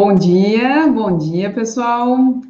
[0.00, 2.40] Bom dia, bom dia, pessoal.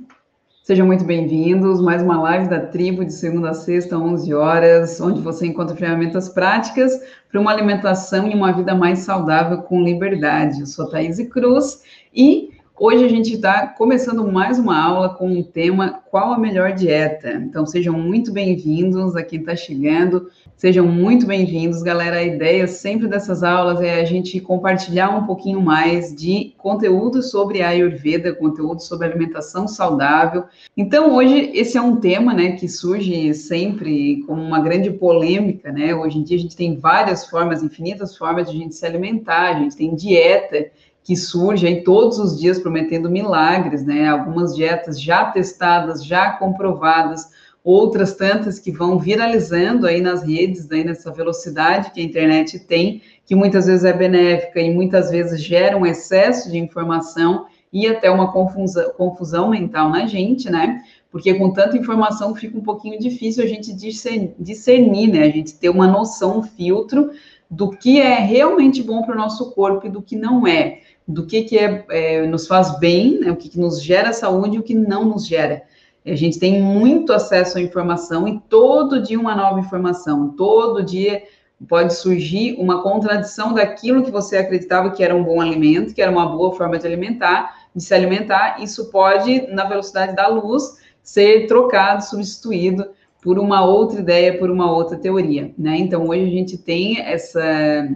[0.64, 1.80] Sejam muito bem-vindos.
[1.80, 6.29] Mais uma live da tribo de segunda a sexta, 11 horas, onde você encontra ferramentas
[6.29, 6.92] práticas
[7.33, 10.61] para uma alimentação e uma vida mais saudável com liberdade.
[10.61, 11.83] Eu sou Thaís Cruz
[12.15, 16.70] e Hoje a gente está começando mais uma aula com o tema Qual a melhor
[16.70, 17.33] dieta?
[17.33, 22.16] Então sejam muito bem-vindos a quem está chegando, sejam muito bem-vindos, galera.
[22.16, 27.62] A ideia sempre dessas aulas é a gente compartilhar um pouquinho mais de conteúdo sobre
[27.62, 30.45] a Ayurveda, conteúdo sobre alimentação saudável.
[30.77, 35.95] Então hoje esse é um tema, né, que surge sempre como uma grande polêmica, né?
[35.95, 39.55] Hoje em dia a gente tem várias formas, infinitas formas de a gente se alimentar,
[39.55, 40.66] a gente tem dieta
[41.05, 44.09] que surge aí todos os dias prometendo milagres, né?
[44.09, 47.30] Algumas dietas já testadas, já comprovadas,
[47.62, 53.03] outras tantas que vão viralizando aí nas redes, aí nessa velocidade que a internet tem,
[53.27, 58.10] que muitas vezes é benéfica e muitas vezes gera um excesso de informação e até
[58.10, 60.82] uma confusão, confusão mental na gente, né?
[61.10, 65.22] Porque com tanta informação fica um pouquinho difícil a gente discernir, né?
[65.22, 67.10] A gente ter uma noção, um filtro
[67.50, 71.25] do que é realmente bom para o nosso corpo e do que não é do
[71.25, 74.58] que, que é, é nos faz bem, né, o que, que nos gera saúde e
[74.58, 75.62] o que não nos gera.
[76.10, 81.22] A gente tem muito acesso à informação e todo dia uma nova informação, todo dia
[81.68, 86.10] pode surgir uma contradição daquilo que você acreditava que era um bom alimento, que era
[86.10, 91.46] uma boa forma de alimentar, de se alimentar, isso pode, na velocidade da luz, ser
[91.46, 92.88] trocado, substituído
[93.20, 95.76] por uma outra ideia, por uma outra teoria, né?
[95.76, 97.88] Então, hoje a gente tem essa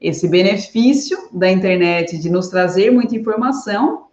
[0.00, 4.06] esse benefício da internet de nos trazer muita informação,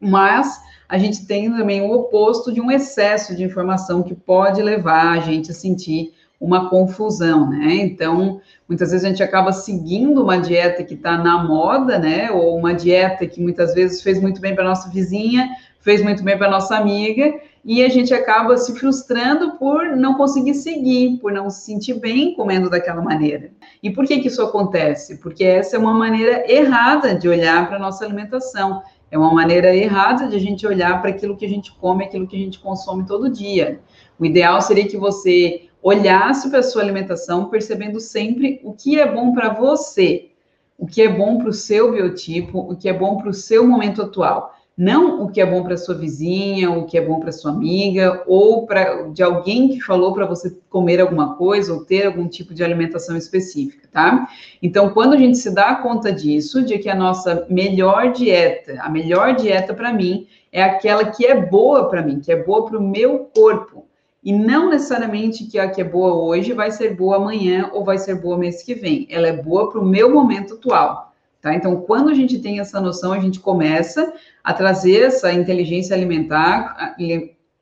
[0.00, 0.58] mas
[0.90, 5.20] a gente tem também o oposto de um excesso de informação que pode levar a
[5.20, 7.74] gente a sentir uma confusão, né?
[7.74, 12.32] Então, muitas vezes a gente acaba seguindo uma dieta que está na moda, né?
[12.32, 15.48] Ou uma dieta que muitas vezes fez muito bem para nossa vizinha,
[15.80, 20.54] fez muito bem para nossa amiga, e a gente acaba se frustrando por não conseguir
[20.54, 23.52] seguir, por não se sentir bem comendo daquela maneira.
[23.80, 25.18] E por que, que isso acontece?
[25.18, 28.82] Porque essa é uma maneira errada de olhar para nossa alimentação.
[29.10, 32.26] É uma maneira errada de a gente olhar para aquilo que a gente come, aquilo
[32.26, 33.80] que a gente consome todo dia.
[34.18, 39.10] O ideal seria que você olhasse para a sua alimentação, percebendo sempre o que é
[39.10, 40.30] bom para você,
[40.78, 43.66] o que é bom para o seu biotipo, o que é bom para o seu
[43.66, 47.30] momento atual não o que é bom para sua vizinha, o que é bom para
[47.30, 52.06] sua amiga, ou para de alguém que falou para você comer alguma coisa ou ter
[52.06, 54.26] algum tipo de alimentação específica, tá?
[54.62, 58.88] Então, quando a gente se dá conta disso, de que a nossa melhor dieta, a
[58.88, 62.78] melhor dieta para mim é aquela que é boa para mim, que é boa para
[62.78, 63.84] o meu corpo,
[64.24, 67.98] e não necessariamente que a que é boa hoje vai ser boa amanhã ou vai
[67.98, 69.06] ser boa mês que vem.
[69.10, 71.09] Ela é boa para o meu momento atual.
[71.40, 71.54] Tá?
[71.54, 74.12] Então, quando a gente tem essa noção, a gente começa
[74.44, 76.96] a trazer essa inteligência alimentar, a,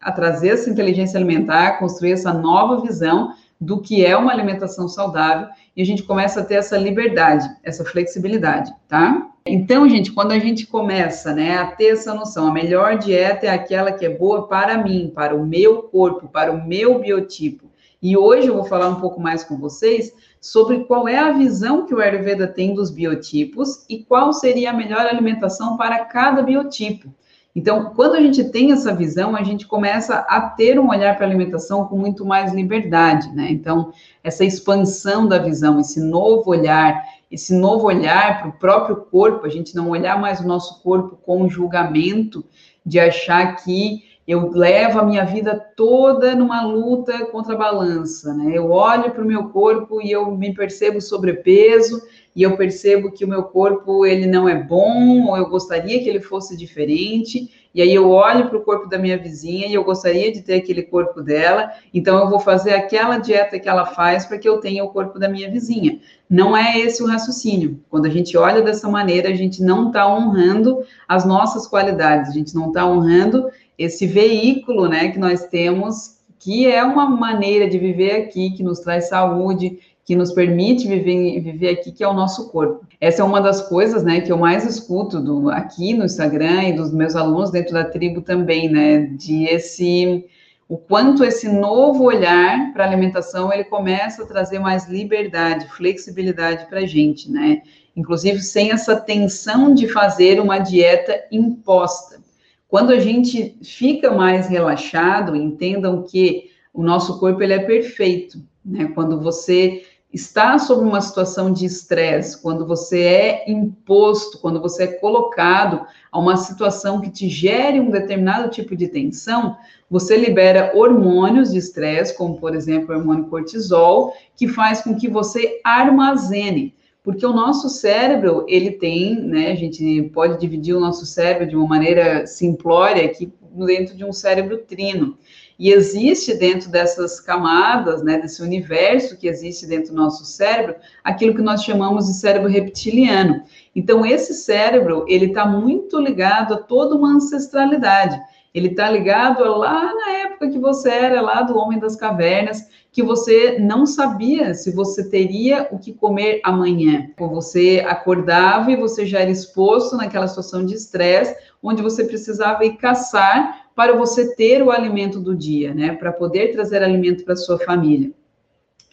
[0.00, 5.48] a trazer essa inteligência alimentar, construir essa nova visão do que é uma alimentação saudável
[5.76, 9.28] e a gente começa a ter essa liberdade, essa flexibilidade, tá?
[9.46, 13.50] Então, gente, quando a gente começa, né, a ter essa noção, a melhor dieta é
[13.50, 17.68] aquela que é boa para mim, para o meu corpo, para o meu biotipo.
[18.00, 21.87] E hoje eu vou falar um pouco mais com vocês sobre qual é a visão
[21.87, 27.12] que o Ayurveda tem dos biotipos e qual seria a melhor alimentação para cada biotipo.
[27.56, 31.26] Então, quando a gente tem essa visão, a gente começa a ter um olhar para
[31.26, 33.49] a alimentação com muito mais liberdade, né?
[33.50, 39.44] Então, essa expansão da visão, esse novo olhar, esse novo olhar para o próprio corpo,
[39.44, 42.44] a gente não olhar mais o nosso corpo com julgamento,
[42.87, 48.52] de achar que eu levo a minha vida toda numa luta contra a balança, né?
[48.54, 52.02] Eu olho para o meu corpo e eu me percebo sobrepeso
[52.36, 56.08] e eu percebo que o meu corpo ele não é bom ou eu gostaria que
[56.10, 57.50] ele fosse diferente.
[57.74, 60.56] E aí eu olho para o corpo da minha vizinha e eu gostaria de ter
[60.56, 64.58] aquele corpo dela, então eu vou fazer aquela dieta que ela faz para que eu
[64.58, 66.00] tenha o corpo da minha vizinha.
[66.28, 67.81] Não é esse o raciocínio.
[67.88, 72.34] Quando a gente olha dessa maneira, a gente não está honrando as nossas qualidades, a
[72.34, 73.48] gente não está honrando
[73.78, 78.80] esse veículo, né, que nós temos, que é uma maneira de viver aqui, que nos
[78.80, 82.86] traz saúde, que nos permite viver, viver aqui, que é o nosso corpo.
[83.00, 86.72] Essa é uma das coisas, né, que eu mais escuto do, aqui no Instagram e
[86.72, 90.24] dos meus alunos dentro da tribo também, né, de esse
[90.69, 96.66] o quanto esse novo olhar para a alimentação ele começa a trazer mais liberdade, flexibilidade
[96.66, 97.62] para a gente, né?
[97.96, 102.20] Inclusive sem essa tensão de fazer uma dieta imposta.
[102.69, 108.93] Quando a gente fica mais relaxado, entendam que o nosso corpo ele é perfeito, né?
[108.94, 109.82] Quando você
[110.12, 116.19] está sob uma situação de estresse, quando você é imposto, quando você é colocado a
[116.19, 119.56] uma situação que te gere um determinado tipo de tensão,
[119.91, 125.09] você libera hormônios de estresse, como por exemplo o hormônio cortisol, que faz com que
[125.09, 126.75] você armazene.
[127.08, 131.56] Porque o nosso cérebro, ele tem, né, a gente pode dividir o nosso cérebro de
[131.56, 135.16] uma maneira simplória aqui dentro de um cérebro trino.
[135.58, 141.34] E existe dentro dessas camadas, né, desse universo que existe dentro do nosso cérebro, aquilo
[141.34, 143.43] que nós chamamos de cérebro reptiliano.
[143.75, 148.20] Então, esse cérebro, ele está muito ligado a toda uma ancestralidade.
[148.52, 153.02] Ele está ligado lá na época que você era lá do Homem das Cavernas, que
[153.04, 157.08] você não sabia se você teria o que comer amanhã.
[157.16, 162.76] Você acordava e você já era exposto naquela situação de estresse, onde você precisava ir
[162.76, 165.92] caçar para você ter o alimento do dia, né?
[165.92, 168.10] Para poder trazer alimento para sua família.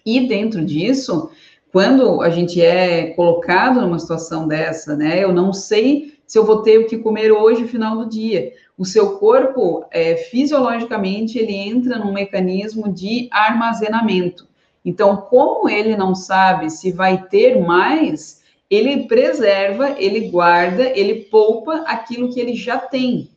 [0.05, 1.31] E dentro disso,
[1.71, 5.23] quando a gente é colocado numa situação dessa, né?
[5.23, 8.51] Eu não sei se eu vou ter o que comer hoje, final do dia.
[8.77, 14.47] O seu corpo, é, fisiologicamente, ele entra num mecanismo de armazenamento.
[14.83, 21.83] Então, como ele não sabe se vai ter mais, ele preserva, ele guarda, ele poupa
[21.87, 23.29] aquilo que ele já tem.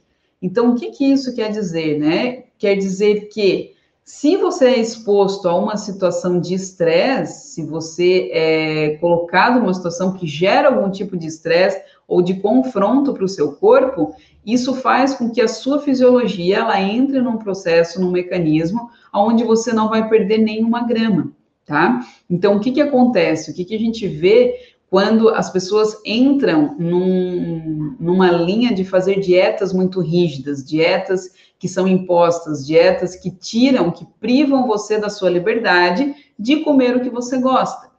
[0.43, 2.45] Então, o que, que isso quer dizer, né?
[2.59, 3.75] Quer dizer que
[4.05, 10.15] se você é exposto a uma situação de estresse, se você é colocado numa situação
[10.15, 14.15] que gera algum tipo de estresse ou de confronto para o seu corpo,
[14.45, 19.73] isso faz com que a sua fisiologia ela entre num processo, num mecanismo, onde você
[19.73, 21.33] não vai perder nenhuma grama,
[21.67, 22.01] tá?
[22.31, 23.51] Então, o que que acontece?
[23.51, 24.55] O que que a gente vê
[24.91, 31.87] quando as pessoas entram num, numa linha de fazer dietas muito rígidas, dietas que são
[31.87, 37.39] impostas, dietas que tiram, que privam você da sua liberdade de comer o que você
[37.39, 37.91] gosta,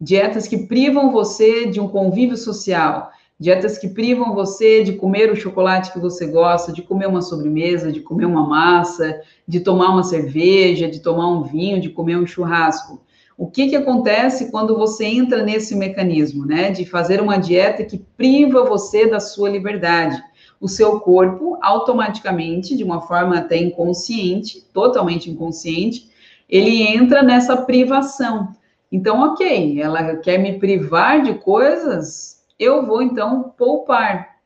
[0.00, 5.36] dietas que privam você de um convívio social, dietas que privam você de comer o
[5.36, 10.02] chocolate que você gosta, de comer uma sobremesa, de comer uma massa, de tomar uma
[10.02, 13.00] cerveja, de tomar um vinho, de comer um churrasco.
[13.36, 16.72] O que, que acontece quando você entra nesse mecanismo, né?
[16.72, 20.20] De fazer uma dieta que priva você da sua liberdade.
[20.60, 26.08] O seu corpo, automaticamente, de uma forma até inconsciente, totalmente inconsciente,
[26.48, 28.56] ele entra nessa privação.
[28.90, 34.38] Então, ok, ela quer me privar de coisas, eu vou então poupar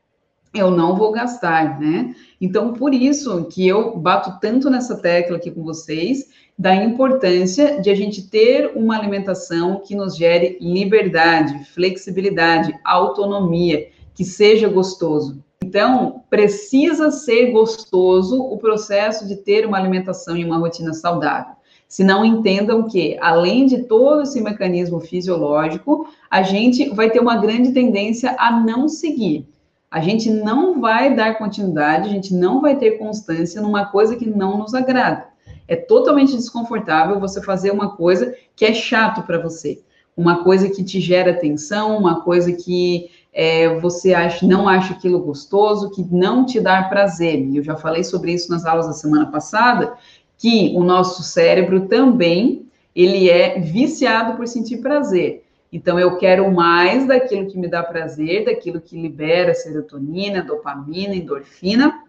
[0.53, 2.13] eu não vou gastar, né?
[2.39, 7.89] Então, por isso que eu bato tanto nessa tecla aqui com vocês, da importância de
[7.89, 15.43] a gente ter uma alimentação que nos gere liberdade, flexibilidade, autonomia, que seja gostoso.
[15.63, 21.55] Então, precisa ser gostoso o processo de ter uma alimentação e uma rotina saudável.
[21.93, 27.37] Se não entendam que, além de todo esse mecanismo fisiológico, a gente vai ter uma
[27.37, 29.47] grande tendência a não seguir
[29.93, 34.25] a gente não vai dar continuidade, a gente não vai ter constância numa coisa que
[34.25, 35.27] não nos agrada.
[35.67, 39.83] É totalmente desconfortável você fazer uma coisa que é chato para você,
[40.17, 45.19] uma coisa que te gera tensão, uma coisa que é, você acha, não acha aquilo
[45.19, 47.47] gostoso, que não te dá prazer.
[47.53, 49.93] Eu já falei sobre isso nas aulas da semana passada,
[50.37, 55.43] que o nosso cérebro também ele é viciado por sentir prazer.
[55.71, 62.03] Então, eu quero mais daquilo que me dá prazer, daquilo que libera serotonina, dopamina, endorfina,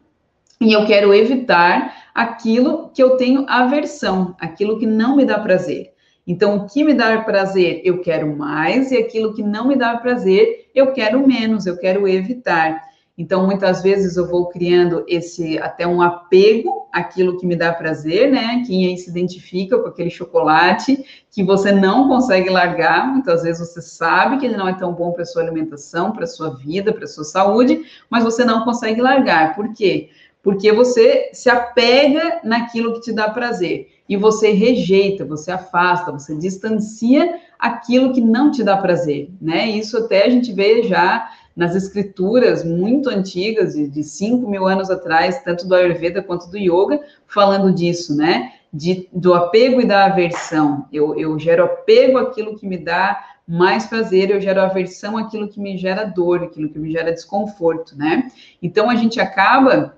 [0.60, 5.92] e eu quero evitar aquilo que eu tenho aversão, aquilo que não me dá prazer.
[6.26, 9.96] Então, o que me dá prazer, eu quero mais, e aquilo que não me dá
[9.96, 12.82] prazer, eu quero menos, eu quero evitar.
[13.16, 18.28] Então, muitas vezes eu vou criando esse até um apego àquilo que me dá prazer,
[18.28, 18.64] né?
[18.66, 23.80] Quem aí se identifica com aquele chocolate que você não consegue largar, muitas vezes você
[23.80, 27.22] sabe que ele não é tão bom para sua alimentação, para sua vida, para sua
[27.22, 29.54] saúde, mas você não consegue largar.
[29.54, 30.10] Por quê?
[30.42, 36.36] Porque você se apega naquilo que te dá prazer e você rejeita, você afasta, você
[36.36, 39.68] distancia aquilo que não te dá prazer, né?
[39.70, 44.90] Isso até a gente vê já nas escrituras muito antigas, de, de 5 mil anos
[44.90, 48.52] atrás, tanto do Ayurveda quanto do Yoga, falando disso, né?
[48.72, 50.86] De, do apego e da aversão.
[50.92, 55.60] Eu, eu gero apego àquilo que me dá mais prazer, eu gero aversão àquilo que
[55.60, 58.30] me gera dor, aquilo que me gera desconforto, né?
[58.62, 59.96] Então a gente acaba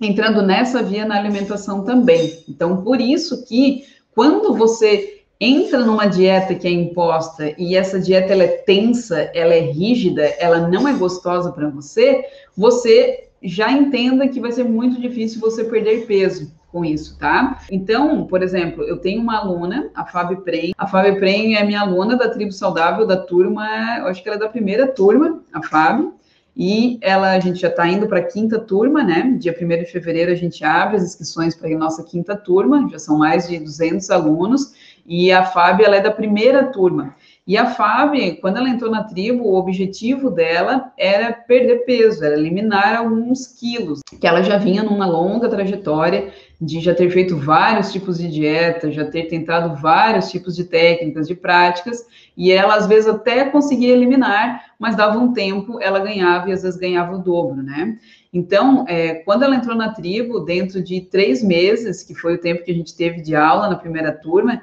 [0.00, 2.44] entrando nessa via na alimentação também.
[2.48, 3.84] Então, por isso que
[4.14, 9.54] quando você entra numa dieta que é imposta e essa dieta ela é tensa, ela
[9.54, 12.24] é rígida, ela não é gostosa para você,
[12.56, 17.60] você já entenda que vai ser muito difícil você perder peso com isso, tá?
[17.70, 20.72] Então, por exemplo, eu tenho uma aluna, a Fábio Prem.
[20.76, 23.64] A Fábio Prem é minha aluna da Tribo Saudável da turma,
[23.98, 26.14] eu acho que ela é da primeira turma, a Fábio.
[26.56, 29.36] E ela, a gente já está indo para a quinta turma, né?
[29.38, 32.98] Dia 1 de fevereiro a gente abre as inscrições para a nossa quinta turma, já
[32.98, 34.72] são mais de 200 alunos,
[35.06, 37.14] e a Fábio, ela é da primeira turma.
[37.46, 42.34] E a Fábio, quando ela entrou na tribo, o objetivo dela era perder peso, era
[42.34, 47.92] eliminar alguns quilos, que ela já vinha numa longa trajetória de já ter feito vários
[47.92, 52.86] tipos de dieta, já ter tentado vários tipos de técnicas, de práticas, e ela às
[52.86, 57.18] vezes até conseguia eliminar, mas dava um tempo, ela ganhava e às vezes ganhava o
[57.18, 57.98] dobro, né?
[58.32, 62.64] Então, é, quando ela entrou na tribo, dentro de três meses, que foi o tempo
[62.64, 64.62] que a gente teve de aula na primeira turma,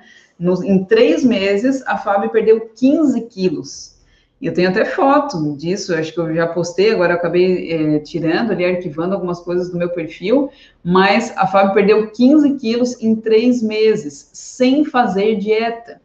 [0.64, 3.92] em três meses a Fábio perdeu 15 quilos.
[4.42, 8.52] Eu tenho até foto disso, acho que eu já postei, agora eu acabei é, tirando
[8.52, 10.50] ali, arquivando algumas coisas do meu perfil,
[10.84, 16.02] mas a Fábio perdeu 15 quilos em três meses, sem fazer dieta.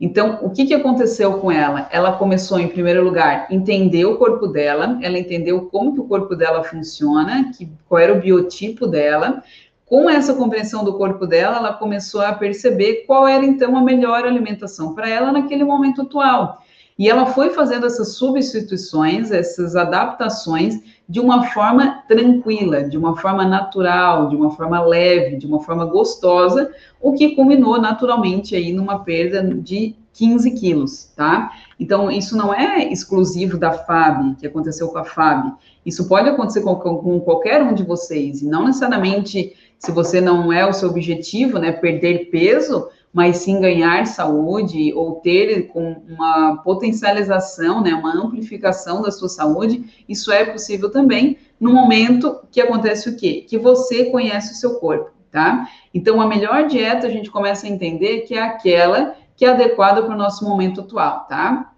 [0.00, 1.88] Então, o que, que aconteceu com ela?
[1.92, 6.34] Ela começou, em primeiro lugar, entender o corpo dela, ela entendeu como que o corpo
[6.34, 9.42] dela funciona, que, qual era o biotipo dela.
[9.86, 14.24] Com essa compreensão do corpo dela, ela começou a perceber qual era, então, a melhor
[14.24, 16.62] alimentação para ela naquele momento atual.
[16.98, 23.44] E ela foi fazendo essas substituições, essas adaptações de uma forma tranquila, de uma forma
[23.44, 29.00] natural, de uma forma leve, de uma forma gostosa, o que culminou naturalmente aí numa
[29.00, 31.50] perda de 15 quilos, tá?
[31.78, 35.52] Então, isso não é exclusivo da FAB, que aconteceu com a FAB.
[35.84, 39.52] Isso pode acontecer com, com qualquer um de vocês, e não necessariamente
[39.84, 45.16] se você não é o seu objetivo, né, perder peso, mas sim ganhar saúde ou
[45.16, 51.72] ter com uma potencialização, né, uma amplificação da sua saúde, isso é possível também no
[51.72, 53.44] momento que acontece o quê?
[53.46, 55.68] Que você conhece o seu corpo, tá?
[55.92, 60.02] Então, a melhor dieta a gente começa a entender que é aquela que é adequada
[60.02, 61.72] para o nosso momento atual, tá?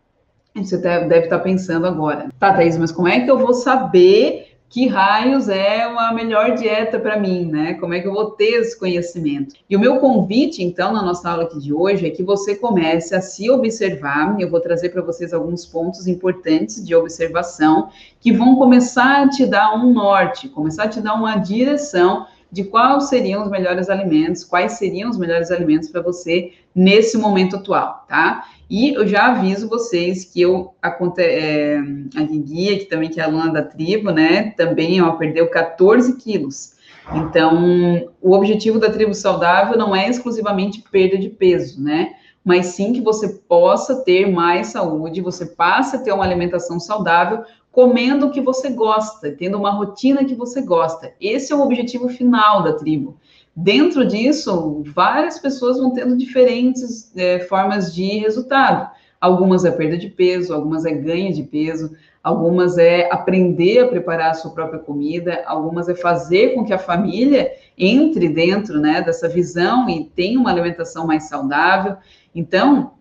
[0.55, 4.87] Você deve estar pensando agora, tá, Thaís, mas como é que eu vou saber que
[4.89, 7.75] raios é a melhor dieta para mim, né?
[7.75, 9.55] Como é que eu vou ter esse conhecimento?
[9.71, 13.15] E o meu convite, então, na nossa aula aqui de hoje, é que você comece
[13.15, 14.39] a se observar.
[14.41, 19.47] Eu vou trazer para vocês alguns pontos importantes de observação que vão começar a te
[19.47, 24.45] dar um norte, começar a te dar uma direção de quais seriam os melhores alimentos,
[24.45, 28.45] quais seriam os melhores alimentos para você nesse momento atual, tá?
[28.69, 30.89] E eu já aviso vocês que eu, a,
[31.19, 31.79] é,
[32.17, 36.75] a que também que é aluna da tribo, né, também, ó, perdeu 14 quilos.
[37.15, 42.15] Então, o objetivo da tribo saudável não é exclusivamente perda de peso, né?
[42.45, 47.45] Mas sim que você possa ter mais saúde, você passe a ter uma alimentação saudável,
[47.77, 51.13] comendo o que você gosta, tendo uma rotina que você gosta.
[51.21, 53.19] Esse é o objetivo final da tribo.
[53.55, 58.91] Dentro disso, várias pessoas vão tendo diferentes é, formas de resultado.
[59.21, 64.31] Algumas é perda de peso, algumas é ganho de peso, algumas é aprender a preparar
[64.31, 69.29] a sua própria comida, algumas é fazer com que a família entre dentro né, dessa
[69.29, 71.99] visão e tenha uma alimentação mais saudável.
[72.35, 72.96] Então,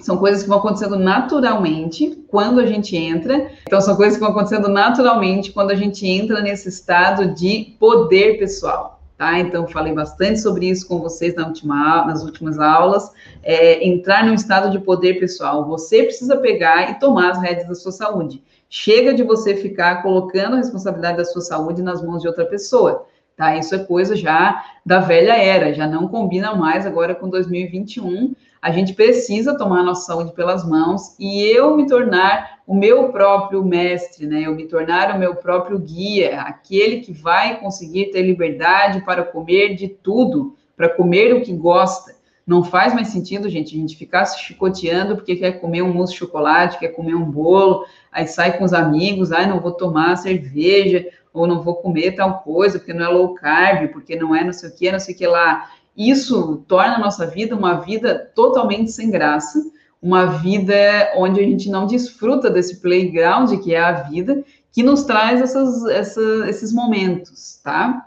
[0.00, 3.50] são coisas que vão acontecendo naturalmente quando a gente entra.
[3.62, 8.38] Então, são coisas que vão acontecendo naturalmente quando a gente entra nesse estado de poder
[8.38, 9.36] pessoal tá?
[9.40, 13.10] Então, falei bastante sobre isso com vocês na última, nas últimas aulas.
[13.42, 15.66] É, entrar num estado de poder pessoal.
[15.66, 18.42] Você precisa pegar e tomar as rédeas da sua saúde.
[18.70, 23.06] Chega de você ficar colocando a responsabilidade da sua saúde nas mãos de outra pessoa.
[23.38, 23.56] Tá?
[23.56, 28.34] Isso é coisa já da velha era, já não combina mais agora com 2021.
[28.60, 33.12] A gente precisa tomar a nossa saúde pelas mãos e eu me tornar o meu
[33.12, 34.42] próprio mestre, né?
[34.44, 39.76] Eu me tornar o meu próprio guia, aquele que vai conseguir ter liberdade para comer
[39.76, 42.17] de tudo, para comer o que gosta.
[42.48, 46.14] Não faz mais sentido, gente, a gente ficar se chicoteando porque quer comer um mousse
[46.14, 50.16] de chocolate, quer comer um bolo, aí sai com os amigos, ai, não vou tomar
[50.16, 54.42] cerveja, ou não vou comer tal coisa, porque não é low carb, porque não é
[54.42, 55.70] não sei o que, não sei o que lá.
[55.94, 59.62] Isso torna a nossa vida uma vida totalmente sem graça,
[60.00, 60.72] uma vida
[61.16, 65.84] onde a gente não desfruta desse playground que é a vida, que nos traz essas,
[65.84, 68.06] essa, esses momentos, tá?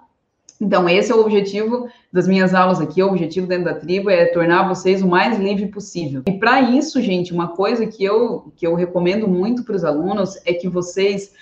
[0.61, 4.25] Então, esse é o objetivo das minhas aulas aqui, o objetivo dentro da tribo é
[4.27, 6.21] tornar vocês o mais livre possível.
[6.27, 10.37] E para isso, gente, uma coisa que eu, que eu recomendo muito para os alunos
[10.45, 11.33] é que vocês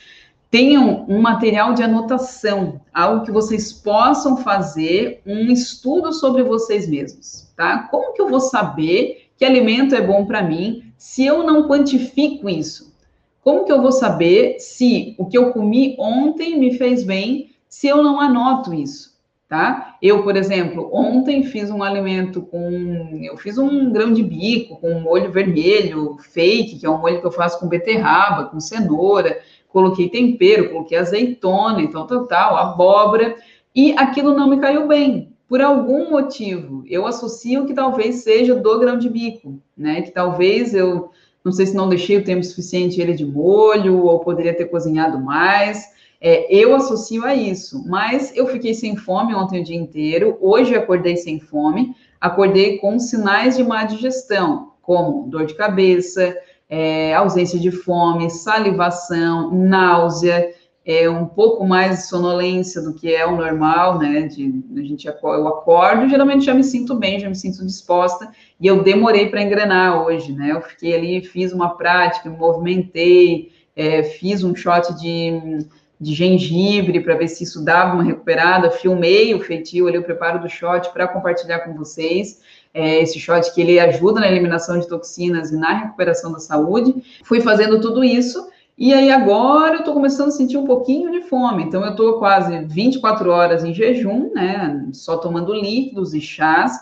[0.49, 7.51] tenham um material de anotação, algo que vocês possam fazer um estudo sobre vocês mesmos,
[7.57, 7.89] tá?
[7.91, 12.49] Como que eu vou saber que alimento é bom para mim se eu não quantifico
[12.49, 12.95] isso?
[13.43, 17.87] Como que eu vou saber se o que eu comi ontem me fez bem se
[17.87, 19.09] eu não anoto isso?
[19.49, 19.97] tá?
[19.99, 24.99] Eu, por exemplo, ontem fiz um alimento com, eu fiz um grão de bico com
[24.99, 30.07] molho vermelho fake, que é um molho que eu faço com beterraba, com cenoura, coloquei
[30.07, 33.35] tempero, coloquei azeitona, então total, abóbora,
[33.75, 35.33] e aquilo não me caiu bem.
[35.47, 40.03] Por algum motivo, eu associo que talvez seja do grão de bico, né?
[40.03, 41.09] Que talvez eu,
[41.43, 45.19] não sei se não deixei o tempo suficiente ele de molho, ou poderia ter cozinhado
[45.19, 45.87] mais,
[46.21, 50.75] é, eu associo a isso, mas eu fiquei sem fome ontem o dia inteiro, hoje
[50.75, 56.35] acordei sem fome, acordei com sinais de má digestão, como dor de cabeça,
[56.67, 60.53] é, ausência de fome, salivação, náusea,
[60.85, 64.21] é, um pouco mais de sonolência do que é o normal, né?
[64.23, 68.65] De, a gente, eu acordo, geralmente já me sinto bem, já me sinto disposta, e
[68.67, 70.51] eu demorei para engrenar hoje, né?
[70.51, 75.59] Eu fiquei ali, fiz uma prática, me movimentei, é, fiz um shot de
[75.99, 78.71] de gengibre para ver se isso dava uma recuperada.
[78.71, 82.41] Filmei o feitio ali, o preparo do shot para compartilhar com vocês.
[82.73, 86.95] É, esse shot que ele ajuda na eliminação de toxinas e na recuperação da saúde.
[87.23, 91.23] Fui fazendo tudo isso e aí agora eu estou começando a sentir um pouquinho de
[91.23, 91.63] fome.
[91.63, 94.87] Então eu estou quase 24 horas em jejum, né?
[94.93, 96.79] Só tomando líquidos e chás.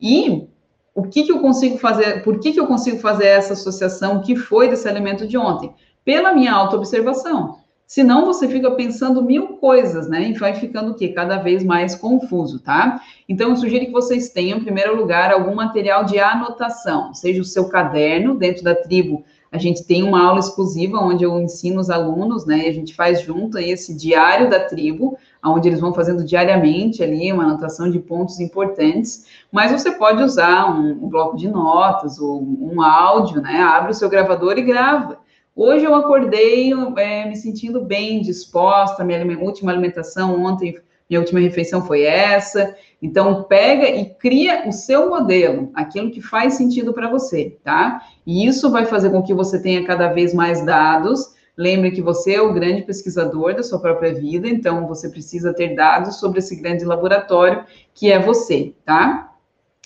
[0.00, 0.46] E
[0.94, 2.22] o que, que eu consigo fazer?
[2.22, 5.74] Por que, que eu consigo fazer essa associação que foi desse alimento de ontem?
[6.04, 7.58] Pela minha autoobservação.
[7.90, 10.28] Senão você fica pensando mil coisas, né?
[10.28, 11.08] E vai ficando o quê?
[11.08, 13.00] Cada vez mais confuso, tá?
[13.28, 17.44] Então, eu sugiro que vocês tenham, em primeiro lugar, algum material de anotação, seja o
[17.44, 21.90] seu caderno, dentro da tribo, a gente tem uma aula exclusiva onde eu ensino os
[21.90, 22.66] alunos, né?
[22.66, 27.32] E a gente faz junto esse diário da tribo, onde eles vão fazendo diariamente ali
[27.32, 32.40] uma anotação de pontos importantes, mas você pode usar um, um bloco de notas ou
[32.40, 33.60] um áudio, né?
[33.60, 35.18] Abre o seu gravador e grava.
[35.62, 41.84] Hoje eu acordei é, me sentindo bem, disposta, minha última alimentação ontem, minha última refeição
[41.84, 42.74] foi essa.
[43.02, 48.00] Então, pega e cria o seu modelo, aquilo que faz sentido para você, tá?
[48.26, 51.34] E isso vai fazer com que você tenha cada vez mais dados.
[51.54, 55.74] Lembre que você é o grande pesquisador da sua própria vida, então você precisa ter
[55.74, 59.34] dados sobre esse grande laboratório que é você, tá?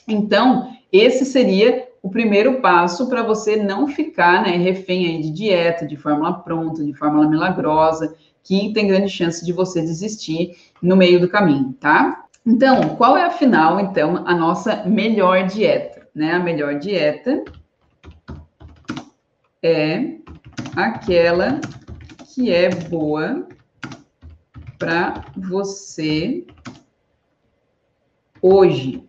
[0.07, 5.87] Então, esse seria o primeiro passo para você não ficar né, refém aí de dieta,
[5.87, 11.19] de fórmula pronta, de fórmula milagrosa, que tem grande chance de você desistir no meio
[11.19, 12.27] do caminho, tá?
[12.45, 16.07] Então, qual é afinal, então, a nossa melhor dieta?
[16.15, 16.33] Né?
[16.33, 17.43] A melhor dieta
[19.63, 20.19] é
[20.77, 21.59] aquela
[22.35, 23.49] que é boa
[24.79, 26.47] para você
[28.43, 29.09] hoje,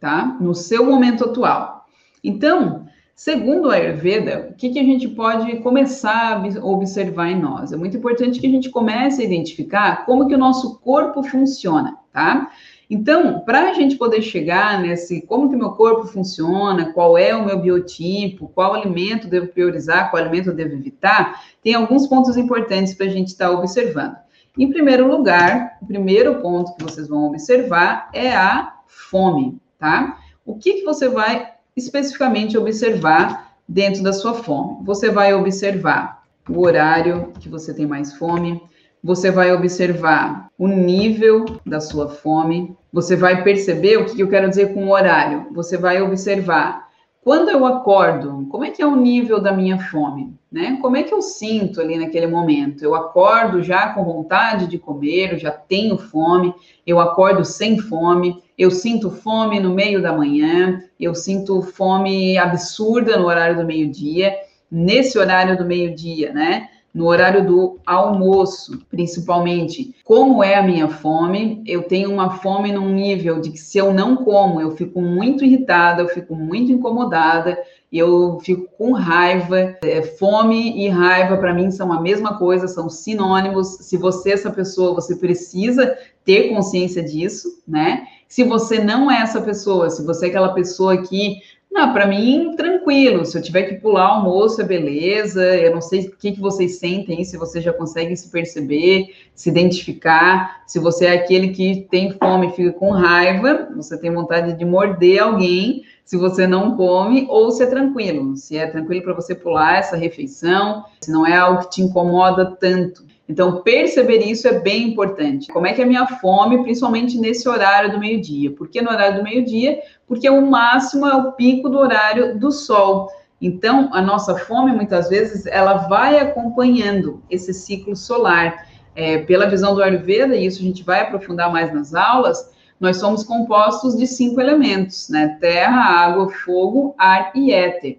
[0.00, 0.36] tá?
[0.40, 1.86] No seu momento atual.
[2.22, 7.72] Então, segundo a Ayurveda, o que, que a gente pode começar a observar em nós?
[7.72, 11.96] É muito importante que a gente comece a identificar como que o nosso corpo funciona,
[12.12, 12.50] tá?
[12.88, 17.44] Então, para a gente poder chegar nesse como que meu corpo funciona, qual é o
[17.44, 23.06] meu biotipo, qual alimento devo priorizar, qual alimento devo evitar, tem alguns pontos importantes para
[23.06, 24.16] a gente estar tá observando.
[24.56, 30.18] Em primeiro lugar, o primeiro ponto que vocês vão observar é a fome tá?
[30.44, 34.84] O que, que você vai especificamente observar dentro da sua fome?
[34.84, 38.62] Você vai observar o horário que você tem mais fome,
[39.02, 44.48] você vai observar o nível da sua fome, você vai perceber o que eu quero
[44.48, 46.86] dizer com o horário, você vai observar
[47.26, 50.32] quando eu acordo, como é que é o nível da minha fome?
[50.56, 50.78] Né?
[50.80, 52.82] Como é que eu sinto ali naquele momento?
[52.82, 56.54] Eu acordo já com vontade de comer, eu já tenho fome,
[56.86, 63.18] eu acordo sem fome, eu sinto fome no meio da manhã, eu sinto fome absurda
[63.18, 64.34] no horário do meio-dia,
[64.70, 66.70] nesse horário do meio-dia, né?
[66.96, 69.94] no horário do almoço, principalmente.
[70.02, 71.62] Como é a minha fome?
[71.66, 75.44] Eu tenho uma fome num nível de que se eu não como, eu fico muito
[75.44, 77.58] irritada, eu fico muito incomodada,
[77.98, 79.76] eu fico com raiva.
[79.82, 83.78] É, fome e raiva para mim são a mesma coisa, são sinônimos.
[83.80, 88.06] Se você é essa pessoa, você precisa ter consciência disso, né?
[88.28, 92.54] Se você não é essa pessoa, se você é aquela pessoa que não, para mim,
[92.56, 93.26] tranquilo.
[93.26, 95.44] Se eu tiver que pular almoço, é beleza.
[95.56, 99.50] Eu não sei o que, que vocês sentem, se vocês já conseguem se perceber, se
[99.50, 100.62] identificar.
[100.66, 104.64] Se você é aquele que tem fome e fica com raiva, você tem vontade de
[104.64, 108.36] morder alguém se você não come, ou se é tranquilo.
[108.36, 112.56] Se é tranquilo para você pular essa refeição, se não é algo que te incomoda
[112.58, 113.04] tanto.
[113.28, 115.48] Então, perceber isso é bem importante.
[115.48, 118.52] Como é que é a minha fome, principalmente nesse horário do meio-dia?
[118.52, 119.80] Por que no horário do meio-dia?
[120.06, 123.10] Porque o máximo é o pico do horário do sol.
[123.40, 128.64] Então, a nossa fome, muitas vezes, ela vai acompanhando esse ciclo solar.
[128.96, 132.96] é, pela visão do Ayurveda, e isso a gente vai aprofundar mais nas aulas, nós
[132.96, 135.36] somos compostos de cinco elementos, né?
[135.40, 137.98] Terra, água, fogo, ar e éter.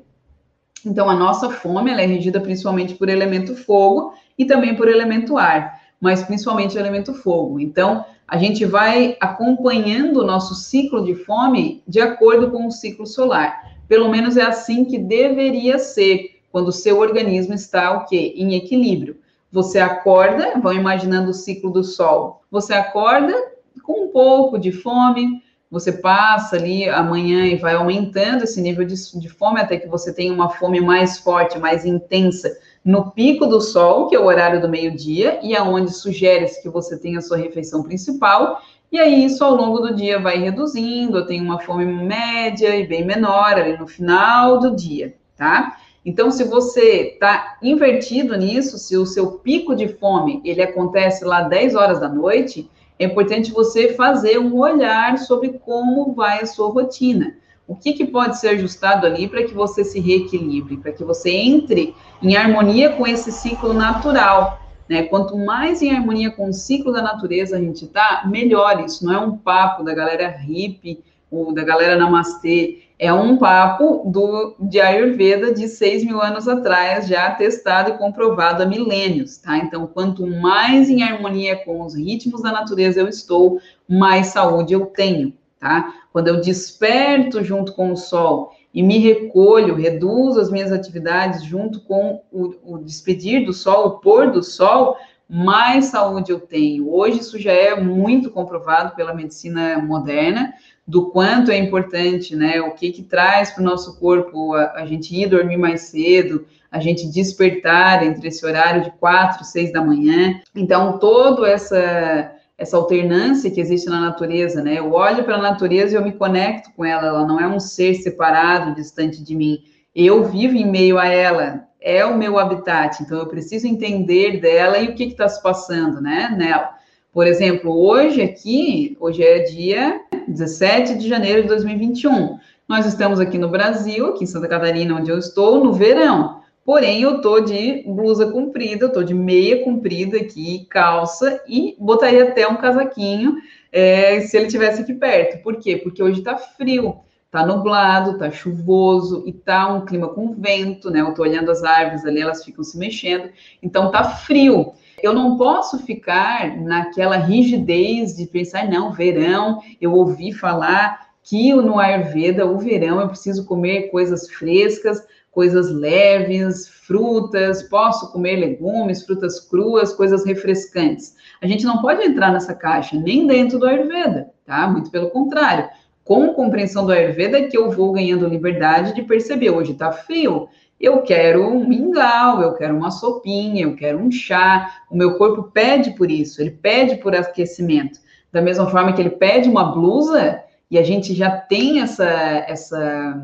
[0.85, 5.81] Então, a nossa fome é regida principalmente por elemento fogo e também por elemento ar,
[5.99, 7.59] mas principalmente elemento fogo.
[7.59, 13.05] Então, a gente vai acompanhando o nosso ciclo de fome de acordo com o ciclo
[13.07, 13.71] solar.
[13.87, 18.33] Pelo menos é assim que deveria ser quando o seu organismo está o quê?
[18.35, 19.17] Em equilíbrio.
[19.51, 22.41] Você acorda, vão imaginando o ciclo do sol.
[22.51, 23.33] Você acorda
[23.81, 28.95] com um pouco de fome, você passa ali amanhã e vai aumentando esse nível de,
[29.19, 33.59] de, fome até que você tenha uma fome mais forte, mais intensa no pico do
[33.59, 37.35] sol, que é o horário do meio-dia, e aonde sugere-se que você tenha a sua
[37.35, 41.83] refeição principal, e aí isso ao longo do dia vai reduzindo, eu tenho uma fome
[41.83, 45.75] média e bem menor ali no final do dia, tá?
[46.05, 51.41] Então, se você está invertido nisso, se o seu pico de fome ele acontece lá
[51.41, 56.69] 10 horas da noite, é importante você fazer um olhar sobre como vai a sua
[56.69, 57.35] rotina.
[57.67, 61.29] O que, que pode ser ajustado ali para que você se reequilibre, para que você
[61.29, 64.61] entre em harmonia com esse ciclo natural.
[64.87, 65.03] Né?
[65.03, 68.83] Quanto mais em harmonia com o ciclo da natureza a gente está, melhor.
[68.85, 72.83] Isso não é um papo da galera hippie ou da galera namastê.
[72.97, 78.63] É um papo do, de Ayurveda de 6 mil anos atrás, já testado e comprovado
[78.63, 79.57] há milênios, tá?
[79.57, 84.87] Então, quanto mais em harmonia com os ritmos da natureza eu estou, mais saúde eu
[84.87, 85.93] tenho, tá?
[86.11, 91.81] Quando eu desperto junto com o sol e me recolho, reduzo as minhas atividades junto
[91.81, 94.97] com o, o despedir do sol, o pôr do sol,
[95.29, 96.93] mais saúde eu tenho.
[96.93, 100.53] Hoje isso já é muito comprovado pela medicina moderna,
[100.87, 102.61] do quanto é importante, né?
[102.61, 106.45] O que que traz para o nosso corpo a, a, gente ir dormir mais cedo,
[106.71, 110.39] a gente despertar entre esse horário de quatro, seis da manhã.
[110.55, 114.79] Então, toda essa essa alternância que existe na natureza, né?
[114.79, 117.59] Eu olho para a natureza e eu me conecto com ela, ela não é um
[117.59, 119.59] ser separado, distante de mim.
[119.95, 124.79] Eu vivo em meio a ela, é o meu habitat, então eu preciso entender dela
[124.79, 126.71] e o que está se passando, né, nela.
[127.13, 132.37] Por exemplo, hoje aqui, hoje é dia 17 de janeiro de 2021.
[132.67, 136.41] Nós estamos aqui no Brasil, aqui em Santa Catarina, onde eu estou, no verão.
[136.67, 142.25] Porém, eu tô de blusa comprida, eu tô de meia comprida aqui, calça e botaria
[142.25, 143.37] até um casaquinho
[143.71, 145.41] é, se ele tivesse aqui perto.
[145.41, 145.77] Por quê?
[145.77, 146.97] Porque hoje tá frio,
[147.31, 150.99] tá nublado, tá chuvoso e tá um clima com vento, né?
[150.99, 153.29] Eu tô olhando as árvores ali, elas ficam se mexendo,
[153.63, 154.73] então tá frio.
[155.01, 161.77] Eu não posso ficar naquela rigidez de pensar, não, verão, eu ouvi falar que no
[161.77, 165.05] Ayurveda, o verão, eu preciso comer coisas frescas,
[165.37, 171.13] coisas leves, frutas, posso comer legumes, frutas cruas, coisas refrescantes.
[171.39, 174.67] A gente não pode entrar nessa caixa, nem dentro do Ayurveda, tá?
[174.67, 175.69] Muito pelo contrário.
[176.03, 179.91] Com a compreensão do Ayurveda é que eu vou ganhando liberdade de perceber, hoje tá
[179.91, 180.49] frio,
[180.81, 184.81] eu quero um mingau, eu quero uma sopinha, eu quero um chá.
[184.89, 187.99] O meu corpo pede por isso, ele pede por aquecimento.
[188.31, 192.09] Da mesma forma que ele pede uma blusa, e a gente já tem essa,
[192.47, 193.23] essa,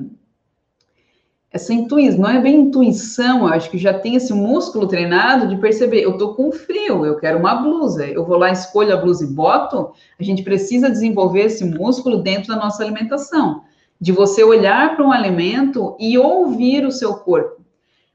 [1.53, 5.55] essa intuição, não é bem intuição, eu acho que já tem esse músculo treinado de
[5.57, 9.23] perceber, eu tô com frio, eu quero uma blusa, eu vou lá, escolho a blusa
[9.23, 13.61] e boto, a gente precisa desenvolver esse músculo dentro da nossa alimentação
[14.01, 17.63] de você olhar para um alimento e ouvir o seu corpo.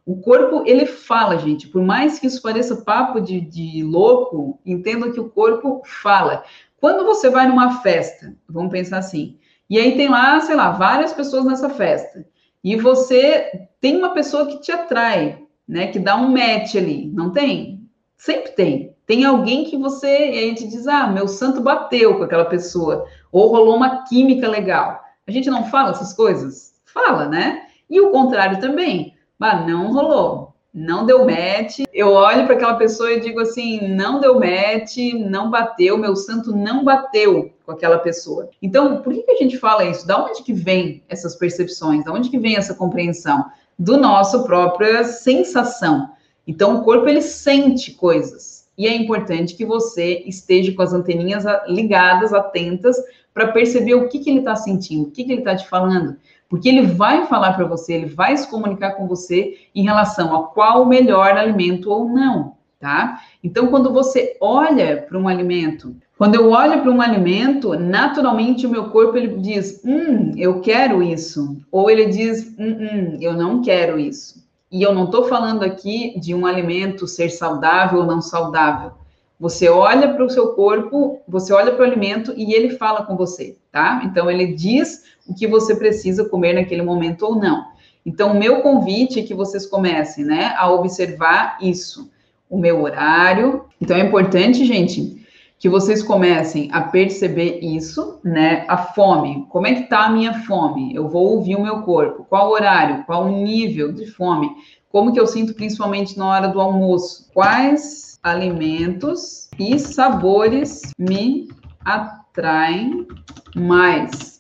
[0.04, 5.10] O corpo, ele fala, gente, por mais que isso pareça papo de, de louco, entenda
[5.12, 6.42] que o corpo fala.
[6.80, 9.38] Quando você vai numa festa, vamos pensar assim,
[9.70, 12.26] e aí tem lá, sei lá, várias pessoas nessa festa,
[12.72, 17.30] e você tem uma pessoa que te atrai, né, que dá um match ali, não
[17.30, 17.88] tem?
[18.16, 18.96] Sempre tem.
[19.06, 23.06] Tem alguém que você, e a gente diz, ah, meu santo bateu com aquela pessoa,
[23.32, 25.00] ou rolou uma química legal.
[25.26, 26.74] A gente não fala essas coisas?
[26.84, 27.66] Fala, né?
[27.88, 29.14] E o contrário também.
[29.38, 30.47] Bah, não rolou,
[30.78, 31.80] não deu match.
[31.92, 36.54] Eu olho para aquela pessoa e digo assim: não deu match, não bateu, meu santo
[36.54, 38.48] não bateu com aquela pessoa.
[38.62, 40.06] Então, por que, que a gente fala isso?
[40.06, 42.04] Da onde que vem essas percepções?
[42.04, 43.44] Da onde que vem essa compreensão?
[43.78, 46.10] Do nosso própria sensação.
[46.46, 48.66] Então, o corpo ele sente coisas.
[48.76, 52.96] E é importante que você esteja com as anteninhas ligadas, atentas,
[53.34, 56.16] para perceber o que, que ele está sentindo, o que, que ele está te falando.
[56.48, 60.44] Porque ele vai falar para você, ele vai se comunicar com você em relação a
[60.44, 63.20] qual o melhor alimento ou não, tá?
[63.44, 68.70] Então, quando você olha para um alimento, quando eu olho para um alimento, naturalmente o
[68.70, 73.60] meu corpo ele diz, hum, eu quero isso, ou ele diz, hum, hum eu não
[73.60, 74.42] quero isso.
[74.70, 78.92] E eu não estou falando aqui de um alimento ser saudável ou não saudável.
[79.40, 83.16] Você olha para o seu corpo, você olha para o alimento e ele fala com
[83.16, 84.02] você, tá?
[84.04, 87.66] Então ele diz o que você precisa comer naquele momento ou não.
[88.04, 92.10] Então, o meu convite é que vocês comecem, né, a observar isso,
[92.48, 93.66] o meu horário.
[93.80, 95.26] Então, é importante, gente,
[95.58, 99.44] que vocês comecem a perceber isso, né, a fome.
[99.50, 100.94] Como é que tá a minha fome?
[100.94, 102.24] Eu vou ouvir o meu corpo.
[102.28, 103.04] Qual horário?
[103.04, 104.50] Qual nível de fome?
[104.90, 107.28] Como que eu sinto principalmente na hora do almoço?
[107.34, 111.48] Quais alimentos e sabores me
[111.84, 113.06] atraem
[113.54, 114.37] mais?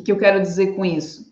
[0.00, 1.30] Que, que eu quero dizer com isso?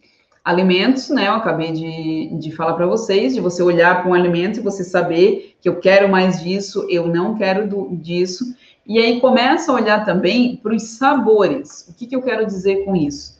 [0.49, 1.29] alimentos, né?
[1.29, 4.83] Eu acabei de, de falar para vocês, de você olhar para um alimento e você
[4.83, 8.57] saber que eu quero mais disso, eu não quero do, disso.
[8.87, 11.87] E aí começa a olhar também para os sabores.
[11.89, 13.37] O que, que eu quero dizer com isso?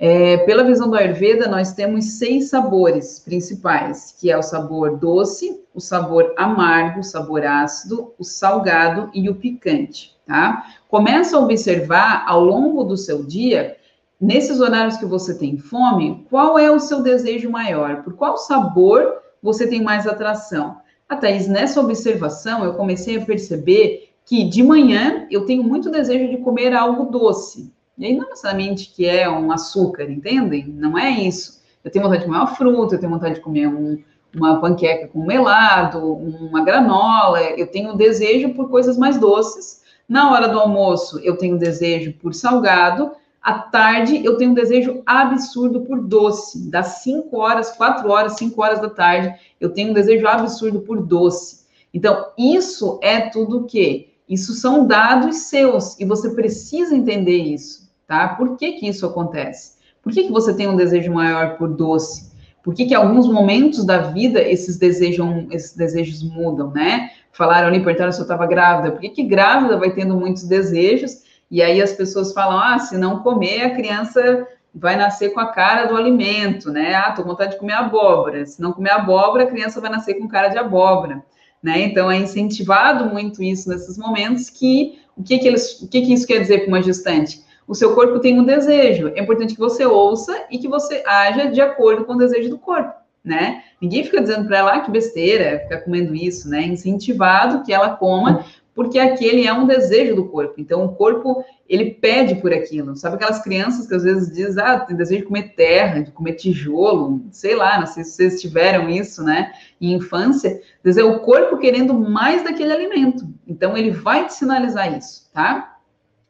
[0.00, 5.60] É, pela visão do Ayurveda, nós temos seis sabores principais, que é o sabor doce,
[5.74, 10.64] o sabor amargo, o sabor ácido, o salgado e o picante, tá?
[10.88, 13.76] Começa a observar ao longo do seu dia
[14.20, 18.02] nesses horários que você tem fome, qual é o seu desejo maior?
[18.02, 20.78] Por qual sabor você tem mais atração?
[21.08, 26.28] A Thaís, nessa observação, eu comecei a perceber que de manhã eu tenho muito desejo
[26.30, 27.72] de comer algo doce.
[27.96, 30.66] E aí, não necessariamente que é um açúcar, entendem?
[30.68, 31.62] Não é isso.
[31.82, 33.98] Eu tenho vontade de comer uma fruta, eu tenho vontade de comer um,
[34.36, 37.40] uma panqueca com melado, uma granola.
[37.40, 39.82] Eu tenho desejo por coisas mais doces.
[40.06, 43.12] Na hora do almoço, eu tenho desejo por salgado.
[43.40, 46.68] À tarde, eu tenho um desejo absurdo por doce.
[46.70, 51.00] Das 5 horas, 4 horas, 5 horas da tarde, eu tenho um desejo absurdo por
[51.00, 51.66] doce.
[51.94, 54.08] Então, isso é tudo o quê?
[54.28, 58.28] Isso são dados seus e você precisa entender isso, tá?
[58.28, 59.78] Por que que isso acontece?
[60.02, 62.30] Por que que você tem um desejo maior por doce?
[62.62, 67.10] Por que que alguns momentos da vida esses desejos, esses desejos mudam, né?
[67.32, 68.92] Falaram ali, perguntaram se eu estava grávida.
[68.92, 72.96] Por que que grávida vai tendo muitos desejos e aí as pessoas falam: ah, se
[72.96, 76.94] não comer, a criança vai nascer com a cara do alimento, né?
[76.94, 78.44] Ah, tô com vontade de comer abóbora.
[78.46, 81.24] Se não comer abóbora, a criança vai nascer com cara de abóbora,
[81.62, 81.80] né?
[81.80, 86.12] Então é incentivado muito isso nesses momentos que o que que eles, o que que
[86.12, 87.42] isso quer dizer para uma gestante?
[87.66, 89.08] O seu corpo tem um desejo.
[89.14, 92.58] É importante que você ouça e que você haja de acordo com o desejo do
[92.58, 93.62] corpo, né?
[93.80, 96.62] Ninguém fica dizendo para ela ah, que besteira, ficar comendo isso, né?
[96.62, 98.44] Incentivado que ela coma
[98.78, 100.54] porque aquele é um desejo do corpo.
[100.56, 102.94] Então, o corpo, ele pede por aquilo.
[102.94, 106.34] Sabe aquelas crianças que às vezes dizem, ah, tem desejo de comer terra, de comer
[106.34, 110.60] tijolo, sei lá, não sei se vocês tiveram isso, né, em infância.
[110.84, 113.26] Dizer, é o corpo querendo mais daquele alimento.
[113.48, 115.76] Então, ele vai te sinalizar isso, tá?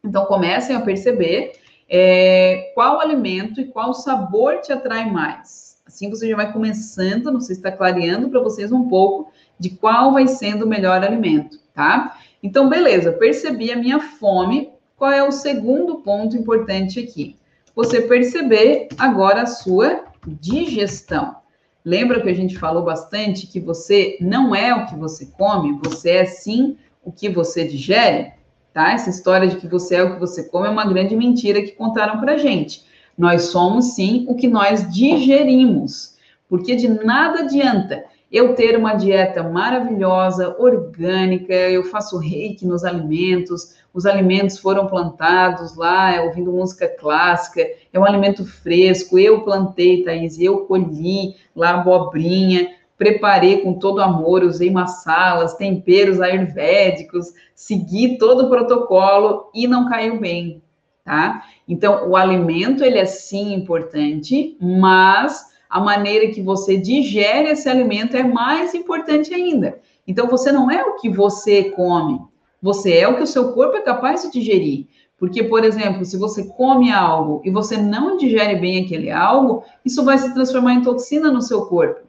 [0.02, 1.52] Então, comecem a perceber
[1.86, 5.76] é, qual alimento e qual sabor te atrai mais.
[5.86, 9.68] Assim você já vai começando, não sei se está clareando para vocês um pouco de
[9.68, 12.16] qual vai sendo o melhor alimento, tá?
[12.42, 14.70] Então, beleza, percebi a minha fome.
[14.96, 17.36] Qual é o segundo ponto importante aqui?
[17.74, 21.36] Você perceber agora a sua digestão.
[21.84, 26.10] Lembra que a gente falou bastante que você não é o que você come, você
[26.10, 28.32] é sim o que você digere?
[28.74, 28.92] Tá?
[28.92, 31.72] Essa história de que você é o que você come é uma grande mentira que
[31.72, 32.84] contaram pra gente.
[33.16, 36.16] Nós somos sim o que nós digerimos,
[36.48, 43.76] porque de nada adianta eu ter uma dieta maravilhosa, orgânica, eu faço reiki nos alimentos,
[43.92, 50.38] os alimentos foram plantados lá, ouvindo música clássica, é um alimento fresco, eu plantei, Thaís,
[50.38, 58.50] eu colhi lá abobrinha, preparei com todo amor, usei massalas, temperos ayurvédicos, segui todo o
[58.50, 60.62] protocolo e não caiu bem,
[61.02, 61.44] tá?
[61.66, 68.16] Então, o alimento, ele é sim importante, mas a maneira que você digere esse alimento
[68.16, 69.78] é mais importante ainda.
[70.06, 72.20] Então, você não é o que você come,
[72.62, 74.86] você é o que o seu corpo é capaz de digerir.
[75.18, 80.04] Porque, por exemplo, se você come algo e você não digere bem aquele algo, isso
[80.04, 82.06] vai se transformar em toxina no seu corpo.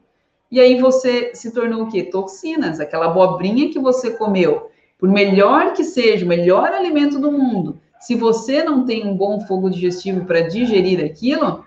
[0.51, 2.03] E aí você se tornou o quê?
[2.03, 4.69] Toxinas, aquela abobrinha que você comeu.
[4.97, 9.41] Por melhor que seja, o melhor alimento do mundo, se você não tem um bom
[9.41, 11.65] fogo digestivo para digerir aquilo,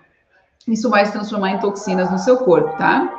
[0.67, 3.11] isso vai se transformar em toxinas no seu corpo, tá?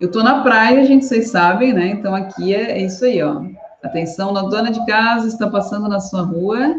[0.00, 1.88] Eu tô na praia, gente, vocês sabem, né?
[1.88, 3.42] Então aqui é, é isso aí, ó.
[3.82, 6.76] Atenção, na dona de casa está passando na sua rua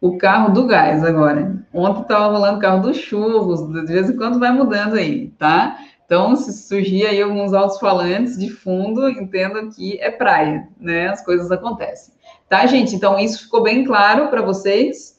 [0.00, 1.56] o carro do gás agora.
[1.72, 5.78] Ontem estava rolando o carro dos churros, de vez em quando vai mudando aí, tá?
[6.04, 11.08] Então, se surgir aí alguns altos falantes de fundo, entenda que é praia, né?
[11.08, 12.14] As coisas acontecem.
[12.48, 12.94] Tá, gente?
[12.94, 15.15] Então, isso ficou bem claro para vocês?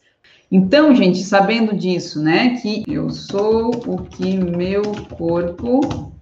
[0.50, 4.82] Então, gente, sabendo disso, né, que eu sou o que meu
[5.18, 6.14] corpo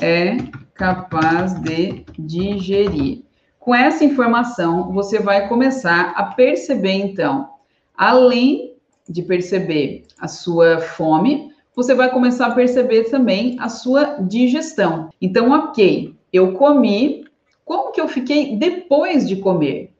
[0.00, 0.36] é
[0.74, 3.24] capaz de digerir.
[3.58, 7.50] Com essa informação, você vai começar a perceber, então,
[7.96, 8.74] além
[9.08, 15.10] de perceber a sua fome, você vai começar a perceber também a sua digestão.
[15.20, 17.24] Então, ok, eu comi,
[17.64, 19.92] como que eu fiquei depois de comer?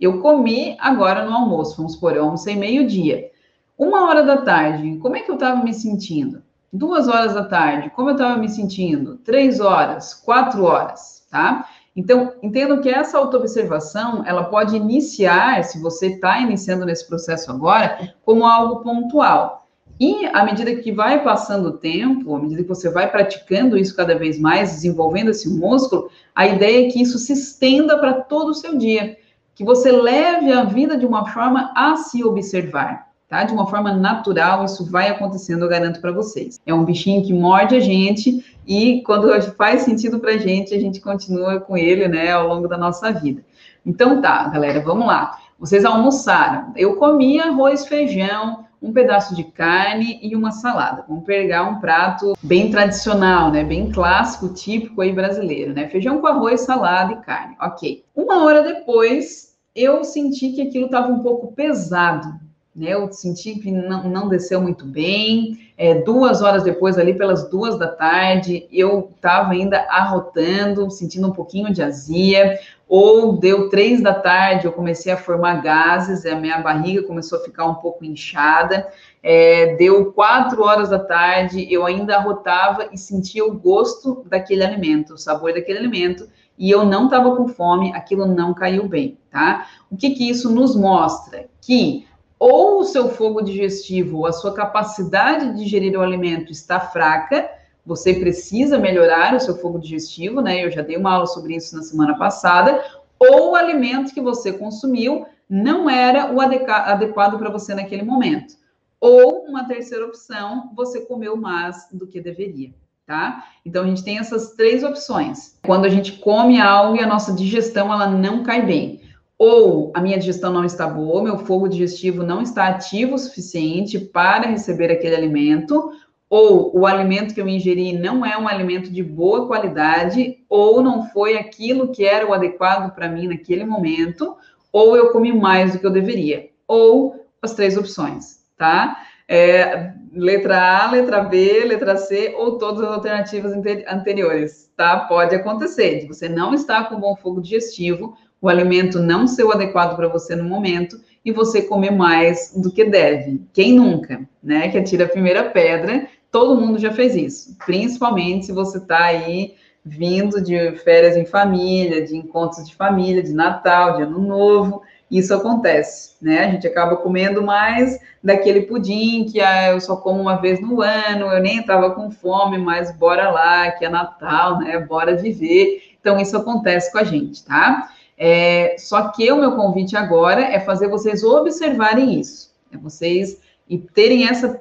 [0.00, 3.30] Eu comi agora no almoço, vamos supor, eu almocei meio-dia.
[3.78, 6.42] Uma hora da tarde, como é que eu estava me sentindo?
[6.72, 9.16] Duas horas da tarde, como eu estava me sentindo?
[9.18, 11.66] Três horas, quatro horas, tá?
[11.96, 18.14] Então, entendo que essa autoobservação, ela pode iniciar, se você está iniciando nesse processo agora,
[18.22, 19.66] como algo pontual.
[19.98, 23.96] E à medida que vai passando o tempo, à medida que você vai praticando isso
[23.96, 28.50] cada vez mais, desenvolvendo esse músculo, a ideia é que isso se estenda para todo
[28.50, 29.16] o seu dia,
[29.56, 33.44] que você leve a vida de uma forma a se observar tá?
[33.44, 36.60] De uma forma natural, isso vai acontecendo, eu garanto para vocês.
[36.64, 40.78] É um bichinho que morde a gente e quando faz sentido para a gente, a
[40.78, 43.44] gente continua com ele, né, ao longo da nossa vida.
[43.84, 45.38] Então tá, galera, vamos lá.
[45.58, 46.72] Vocês almoçaram.
[46.76, 51.04] Eu comi arroz, feijão, um pedaço de carne e uma salada.
[51.08, 53.64] Vamos pegar um prato bem tradicional, né?
[53.64, 55.88] Bem clássico, típico aí brasileiro, né?
[55.88, 57.56] Feijão com arroz, salada e carne.
[57.60, 58.04] Ok.
[58.14, 59.45] Uma hora depois,
[59.76, 62.90] eu senti que aquilo estava um pouco pesado né?
[62.90, 65.58] Eu senti que não, não desceu muito bem.
[65.78, 71.32] É, duas horas depois, ali pelas duas da tarde, eu estava ainda arrotando, sentindo um
[71.32, 72.58] pouquinho de azia.
[72.88, 77.42] Ou deu três da tarde, eu comecei a formar gases, a minha barriga começou a
[77.42, 78.86] ficar um pouco inchada.
[79.22, 85.14] É, deu quatro horas da tarde, eu ainda arrotava e sentia o gosto daquele alimento,
[85.14, 89.66] o sabor daquele alimento, e eu não estava com fome, aquilo não caiu bem, tá?
[89.90, 91.48] O que que isso nos mostra?
[91.60, 92.06] Que
[92.38, 97.48] ou o seu fogo digestivo, ou a sua capacidade de digerir o alimento está fraca,
[97.84, 100.64] você precisa melhorar o seu fogo digestivo, né?
[100.64, 102.84] Eu já dei uma aula sobre isso na semana passada,
[103.18, 108.54] ou o alimento que você consumiu não era o adequado para você naquele momento.
[109.00, 112.74] Ou uma terceira opção, você comeu mais do que deveria,
[113.06, 113.44] tá?
[113.64, 115.58] Então a gente tem essas três opções.
[115.64, 119.00] Quando a gente come algo e a nossa digestão ela não cai bem
[119.38, 123.98] ou a minha digestão não está boa, meu fogo digestivo não está ativo o suficiente
[123.98, 125.92] para receber aquele alimento,
[126.28, 131.08] ou o alimento que eu ingeri não é um alimento de boa qualidade, ou não
[131.10, 134.36] foi aquilo que era o adequado para mim naquele momento,
[134.72, 139.02] ou eu comi mais do que eu deveria, ou as três opções, tá?
[139.28, 143.52] É, letra A, letra B, letra C, ou todas as alternativas
[143.86, 145.00] anteriores, tá?
[145.00, 149.52] Pode acontecer, de você não estar com bom fogo digestivo, o alimento não ser o
[149.52, 153.42] adequado para você no momento e você comer mais do que deve.
[153.52, 154.68] Quem nunca, né?
[154.68, 159.54] Que atira a primeira pedra, todo mundo já fez isso, principalmente se você está aí
[159.84, 165.32] vindo de férias em família, de encontros de família, de Natal, de Ano Novo, isso
[165.32, 166.46] acontece, né?
[166.46, 170.82] A gente acaba comendo mais daquele pudim que ah, eu só como uma vez no
[170.82, 174.78] ano, eu nem estava com fome, mas bora lá, que é Natal, né?
[174.80, 175.82] Bora viver.
[176.00, 177.90] Então, isso acontece com a gente, tá?
[178.18, 183.78] É, só que o meu convite agora é fazer vocês observarem isso, é vocês e
[183.78, 184.58] terem essa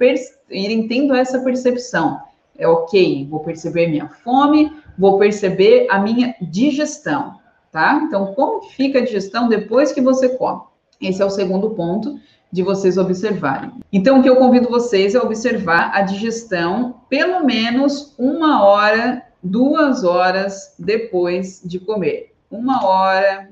[0.49, 2.19] irem tendo essa percepção.
[2.57, 7.39] É ok, vou perceber minha fome, vou perceber a minha digestão,
[7.75, 8.01] tá?
[8.01, 10.61] Então, como fica a digestão depois que você come?
[11.01, 12.17] Esse é o segundo ponto
[12.49, 13.69] de vocês observarem.
[13.91, 20.05] Então, o que eu convido vocês é observar a digestão pelo menos uma hora, duas
[20.05, 23.49] horas depois de comer uma hora,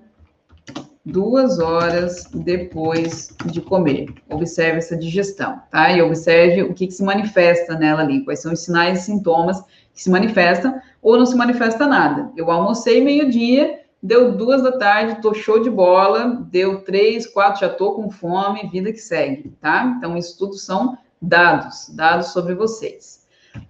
[1.05, 4.13] duas horas depois de comer.
[4.29, 5.91] Observe essa digestão, tá?
[5.91, 9.61] E observe o que, que se manifesta nela ali, quais são os sinais e sintomas
[9.93, 12.31] que se manifestam ou não se manifesta nada.
[12.37, 17.69] Eu almocei meio-dia, deu duas da tarde, tô show de bola, deu três, quatro, já
[17.69, 19.95] tô com fome, vida que segue, tá?
[19.97, 23.23] Então, isso tudo são dados, dados sobre vocês.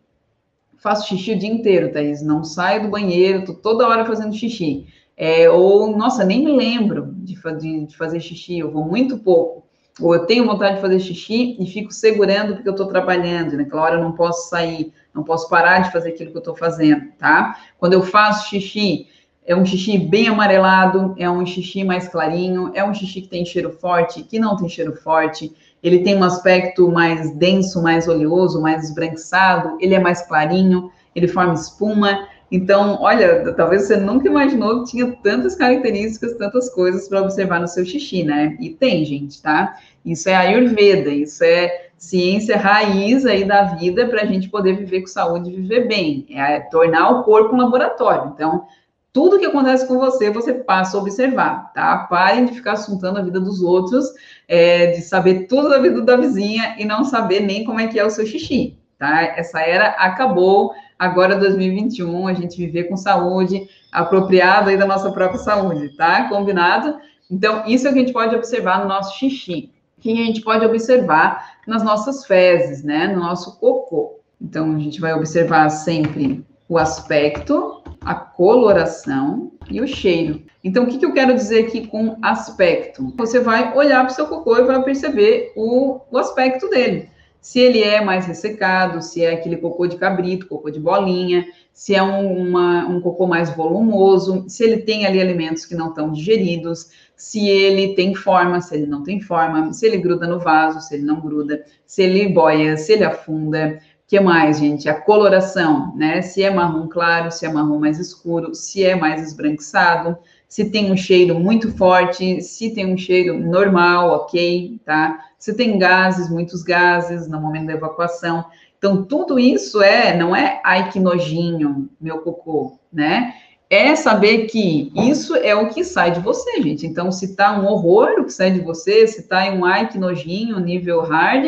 [0.85, 2.21] Faço xixi o dia inteiro, Thaís.
[2.23, 4.87] Não saio do banheiro, tô toda hora fazendo xixi.
[5.17, 9.65] É, ou, nossa, nem me lembro de, de, de fazer xixi, eu vou muito pouco
[10.01, 13.83] ou eu tenho vontade de fazer xixi e fico segurando porque eu estou trabalhando, naquela
[13.83, 17.13] hora eu não posso sair, não posso parar de fazer aquilo que eu estou fazendo,
[17.17, 17.57] tá?
[17.79, 19.07] Quando eu faço xixi,
[19.47, 23.45] é um xixi bem amarelado, é um xixi mais clarinho, é um xixi que tem
[23.45, 25.55] cheiro forte, que não tem cheiro forte,
[25.85, 31.29] ele tem um aspecto mais denso, mais oleoso, mais esbranquiçado, ele é mais clarinho, ele
[31.29, 32.27] forma espuma.
[32.51, 37.69] Então, olha, talvez você nunca imaginou que tinha tantas características, tantas coisas para observar no
[37.69, 38.57] seu xixi, né?
[38.59, 39.77] E tem, gente, tá?
[40.03, 45.03] Isso é Ayurveda, isso é ciência raiz aí da vida para a gente poder viver
[45.03, 46.27] com saúde e viver bem.
[46.31, 48.33] É tornar o corpo um laboratório.
[48.35, 48.67] Então,
[49.15, 51.99] tudo que acontece com você, você passa a observar, tá?
[52.11, 54.13] Parem de ficar assuntando a vida dos outros,
[54.49, 57.99] é, de saber tudo da vida da vizinha e não saber nem como é que
[57.99, 59.23] é o seu xixi, tá?
[59.23, 65.39] Essa era acabou agora 2021, a gente viver com saúde, apropriado aí da nossa própria
[65.39, 66.29] saúde, tá?
[66.29, 66.99] Combinado?
[67.31, 69.71] Então, isso é o que a gente pode observar no nosso xixi,
[70.01, 73.09] que a gente pode observar nas nossas fezes, né?
[73.09, 74.21] No nosso cocô.
[74.41, 80.43] Então, a gente vai observar sempre o aspecto, a coloração e o cheiro.
[80.65, 83.13] Então, o que, que eu quero dizer aqui com aspecto?
[83.19, 87.11] Você vai olhar para o seu cocô e vai perceber o, o aspecto dele
[87.45, 91.45] se ele é mais ressecado, se é aquele cocô de cabrito, cocô de bolinha,
[91.75, 95.91] se é um, uma, um cocô mais volumoso, se ele tem ali alimentos que não
[95.91, 100.41] estão digeridos, se ele tem forma, se ele não tem forma, se ele gruda no
[100.41, 103.79] vaso, se ele não gruda, se ele boia, se ele afunda.
[104.07, 104.89] Que mais, gente?
[104.89, 106.23] A coloração, né?
[106.23, 110.17] Se é marrom claro, se é marrom mais escuro, se é mais esbranquiçado,
[110.55, 115.19] se tem um cheiro muito forte, se tem um cheiro normal, ok, tá?
[115.37, 118.45] Se tem gases, muitos gases no momento da evacuação.
[118.79, 123.35] Então, tudo isso é, não é, ai que nojinho, meu cocô, né?
[123.69, 126.87] É saber que isso é o que sai de você, gente.
[126.87, 129.89] Então, se tá um horror o que sai de você, se tá em um ai
[129.89, 131.47] que nojinho, nível hard,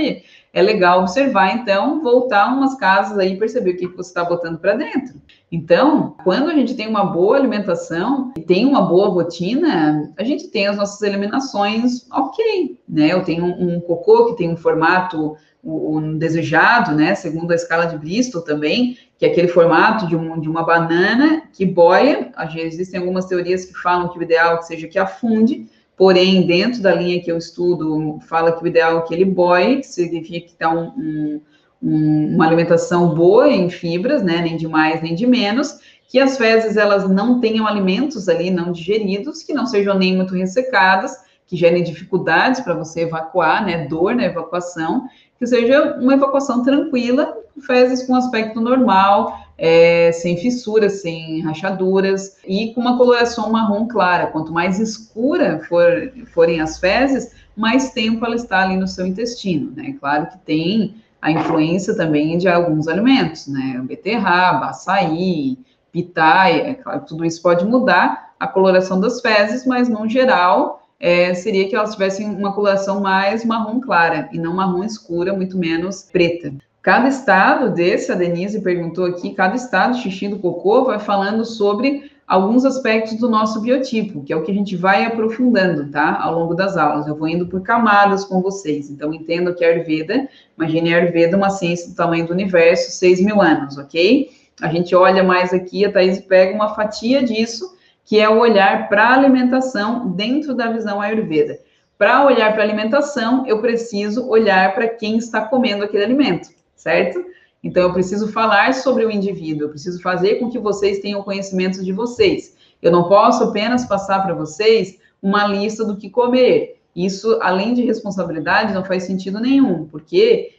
[0.57, 4.59] é legal observar, então, voltar umas casas aí e perceber o que, você está botando
[4.59, 5.21] para dentro.
[5.53, 10.49] Então, quando a gente tem uma boa alimentação e tem uma boa rotina, a gente
[10.49, 13.13] tem as nossas eliminações ok, né?
[13.13, 17.99] Eu tenho um, cocô que tem um formato um desejado, né, segundo a escala de
[17.99, 22.31] Bristol também, que é aquele formato de, um, de uma banana que boia.
[22.55, 26.83] Existem algumas teorias que falam que o ideal é que seja que afunde, porém, dentro
[26.83, 30.47] da linha que eu estudo, fala que o ideal é que ele boie, que significa
[30.47, 31.41] que está um, um,
[31.83, 35.79] um, uma alimentação boa em fibras, né, nem de mais nem de menos,
[36.09, 40.35] que as fezes elas não tenham alimentos ali não digeridos, que não sejam nem muito
[40.35, 41.17] ressecadas,
[41.47, 47.35] que gerem dificuldades para você evacuar, né, dor na evacuação, que seja uma evacuação tranquila,
[47.67, 54.27] fezes com aspecto normal, é, sem fissuras, sem rachaduras e com uma coloração marrom clara.
[54.27, 59.73] Quanto mais escura for, forem as fezes, mais tempo ela está ali no seu intestino,
[59.75, 59.95] né?
[59.99, 63.83] Claro que tem a influência também de alguns alimentos, né?
[63.85, 65.59] Beterraba, açaí,
[65.91, 71.33] pitaia, é claro, tudo isso pode mudar a coloração das fezes, mas no geral é,
[71.35, 76.03] seria que elas tivessem uma coloração mais marrom clara e não marrom escura, muito menos
[76.03, 76.53] preta.
[76.87, 82.13] Cada estado desse, a Denise perguntou aqui, cada estado xixi do cocô vai falando sobre
[82.25, 86.17] alguns aspectos do nosso biotipo, que é o que a gente vai aprofundando, tá?
[86.23, 87.09] Ao longo das aulas.
[87.09, 88.89] Eu vou indo por camadas com vocês.
[88.89, 93.21] Então, entendo que a Ayurveda, imagine a Ayurveda, uma ciência do tamanho do universo, 6
[93.21, 94.31] mil anos, ok?
[94.63, 98.89] A gente olha mais aqui, a Thaís pega uma fatia disso, que é o olhar
[98.89, 101.59] para a alimentação dentro da visão Ayurveda.
[101.99, 107.25] Para olhar para a alimentação, eu preciso olhar para quem está comendo aquele alimento certo?
[107.65, 111.83] Então, eu preciso falar sobre o indivíduo, eu preciso fazer com que vocês tenham conhecimento
[111.83, 112.57] de vocês.
[112.81, 116.81] Eu não posso apenas passar para vocês uma lista do que comer.
[116.95, 120.57] Isso, além de responsabilidade, não faz sentido nenhum, porque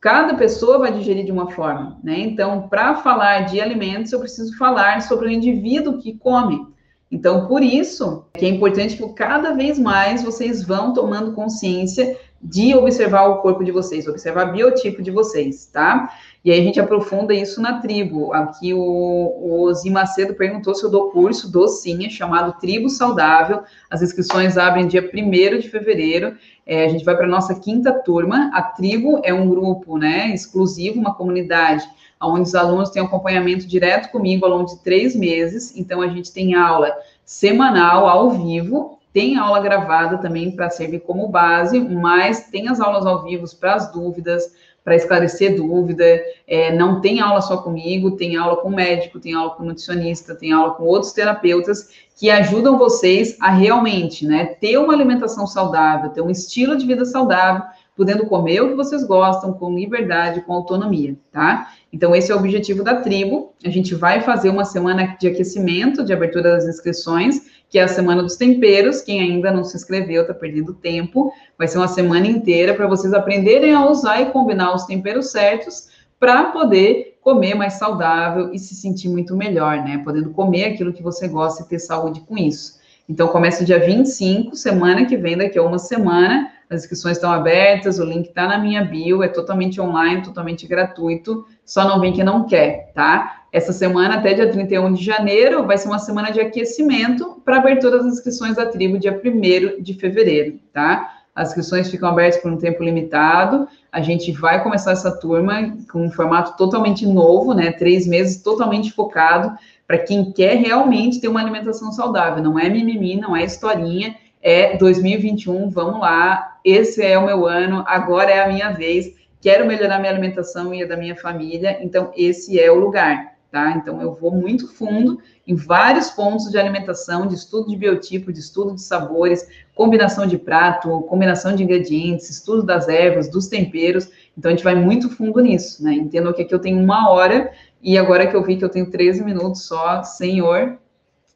[0.00, 2.18] cada pessoa vai digerir de uma forma, né?
[2.18, 6.66] Então, para falar de alimentos, eu preciso falar sobre o indivíduo que come.
[7.10, 12.74] Então, por isso que é importante que cada vez mais vocês vão tomando consciência de
[12.74, 16.12] observar o corpo de vocês, observar o biotipo de vocês, tá?
[16.44, 18.32] E aí a gente aprofunda isso na tribo.
[18.32, 23.64] Aqui o, o Macedo perguntou se eu dou curso, dou sim, é chamado Tribo Saudável.
[23.90, 26.36] As inscrições abrem dia 1 de fevereiro.
[26.64, 28.50] É, a gente vai para a nossa quinta turma.
[28.54, 31.84] A tribo é um grupo né, exclusivo, uma comunidade,
[32.22, 35.76] onde os alunos têm acompanhamento direto comigo ao longo de três meses.
[35.76, 36.92] Então, a gente tem aula
[37.24, 38.95] semanal, ao vivo.
[39.16, 43.72] Tem aula gravada também para servir como base, mas tem as aulas ao vivo para
[43.72, 44.44] as dúvidas,
[44.84, 46.04] para esclarecer dúvida.
[46.46, 50.52] É, não tem aula só comigo, tem aula com médico, tem aula com nutricionista, tem
[50.52, 56.20] aula com outros terapeutas que ajudam vocês a realmente né, ter uma alimentação saudável, ter
[56.20, 57.62] um estilo de vida saudável,
[57.96, 61.72] podendo comer o que vocês gostam, com liberdade, com autonomia, tá?
[61.90, 63.54] Então, esse é o objetivo da tribo.
[63.64, 67.88] A gente vai fazer uma semana de aquecimento, de abertura das inscrições, que é a
[67.88, 69.00] semana dos temperos.
[69.00, 71.32] Quem ainda não se inscreveu está perdendo tempo.
[71.58, 75.88] Vai ser uma semana inteira para vocês aprenderem a usar e combinar os temperos certos
[76.18, 80.00] para poder comer mais saudável e se sentir muito melhor, né?
[80.04, 82.76] Podendo comer aquilo que você gosta e ter saúde com isso.
[83.08, 86.50] Então, começa dia 25, semana que vem, daqui a uma semana.
[86.68, 91.46] As inscrições estão abertas, o link está na minha bio, é totalmente online, totalmente gratuito.
[91.64, 93.35] Só não vem quem não quer, tá?
[93.52, 97.98] Essa semana, até dia 31 de janeiro, vai ser uma semana de aquecimento para abertura
[97.98, 101.12] das inscrições da tribo, dia 1 de fevereiro, tá?
[101.34, 103.68] As inscrições ficam abertas por um tempo limitado.
[103.92, 107.72] A gente vai começar essa turma com um formato totalmente novo, né?
[107.72, 112.42] Três meses totalmente focado para quem quer realmente ter uma alimentação saudável.
[112.42, 117.84] Não é mimimi, não é historinha, é 2021, vamos lá, esse é o meu ano,
[117.86, 122.12] agora é a minha vez, quero melhorar minha alimentação e a da minha família, então
[122.16, 123.72] esse é o lugar, tá?
[123.72, 128.40] Então eu vou muito fundo em vários pontos de alimentação, de estudo de biotipo, de
[128.40, 134.50] estudo de sabores, combinação de prato, combinação de ingredientes, estudo das ervas, dos temperos, então
[134.50, 135.94] a gente vai muito fundo nisso, né?
[135.94, 137.50] Entendo que aqui eu tenho uma hora
[137.82, 140.78] e agora que eu vi que eu tenho 13 minutos só, senhor,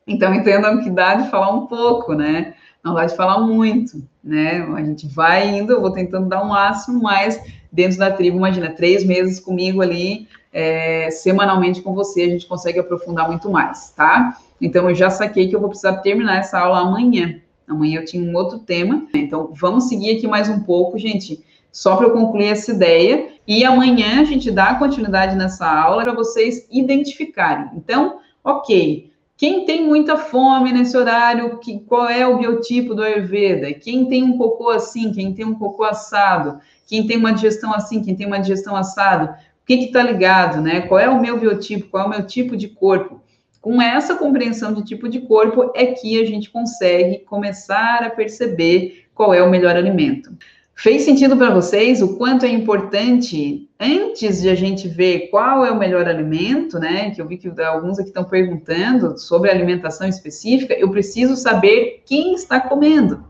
[0.06, 2.54] então entendam que dá de falar um pouco, né?
[2.82, 4.62] Não dá de falar muito, né?
[4.74, 7.40] A gente vai indo, eu vou tentando dar um máximo, mas
[7.70, 12.80] dentro da tribo, imagina, três meses comigo ali, é, semanalmente com você, a gente consegue
[12.80, 14.38] aprofundar muito mais, tá?
[14.60, 17.40] Então, eu já saquei que eu vou precisar terminar essa aula amanhã.
[17.68, 19.06] Amanhã eu tinha um outro tema.
[19.14, 23.28] Então, vamos seguir aqui mais um pouco, gente só para eu concluir essa ideia.
[23.46, 27.70] E amanhã a gente dá continuidade nessa aula para vocês identificarem.
[27.74, 33.72] Então, ok, quem tem muita fome nesse horário, que, qual é o biotipo do Ayurveda?
[33.72, 36.60] Quem tem um cocô assim, quem tem um cocô assado?
[36.86, 39.34] Quem tem uma digestão assim, quem tem uma digestão assado?
[39.78, 40.80] Que está ligado, né?
[40.80, 41.90] Qual é o meu biotipo?
[41.90, 43.22] Qual é o meu tipo de corpo?
[43.60, 49.04] Com essa compreensão de tipo de corpo é que a gente consegue começar a perceber
[49.14, 50.36] qual é o melhor alimento.
[50.74, 55.70] Fez sentido para vocês o quanto é importante, antes de a gente ver qual é
[55.70, 57.10] o melhor alimento, né?
[57.10, 62.34] Que eu vi que alguns aqui estão perguntando sobre alimentação específica, eu preciso saber quem
[62.34, 63.24] está comendo.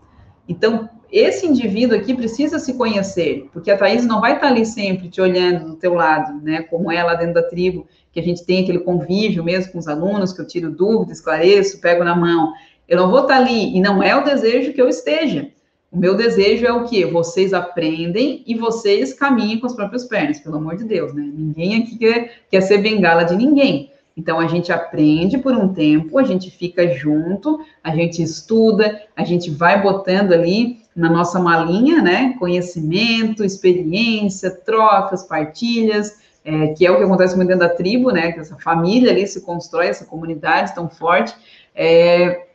[0.48, 5.08] Então, esse indivíduo aqui precisa se conhecer, porque a Thaís não vai estar ali sempre
[5.08, 6.62] te olhando do teu lado, né?
[6.62, 9.88] Como é lá dentro da tribo, que a gente tem aquele convívio mesmo com os
[9.88, 12.52] alunos, que eu tiro dúvidas, esclareço, pego na mão.
[12.88, 15.50] Eu não vou estar ali, e não é o desejo que eu esteja.
[15.92, 17.04] O meu desejo é o quê?
[17.04, 21.28] Vocês aprendem e vocês caminhem com as próprias pernas, pelo amor de Deus, né?
[21.34, 23.90] Ninguém aqui quer, quer ser bengala de ninguém.
[24.16, 29.24] Então, a gente aprende por um tempo, a gente fica junto, a gente estuda, a
[29.24, 32.34] gente vai botando ali na nossa malinha, né?
[32.38, 38.32] Conhecimento, experiência, trocas, partilhas, é, que é o que acontece muito dentro da tribo, né?
[38.32, 41.34] Que essa família ali se constrói, essa comunidade tão forte.
[41.74, 42.46] É,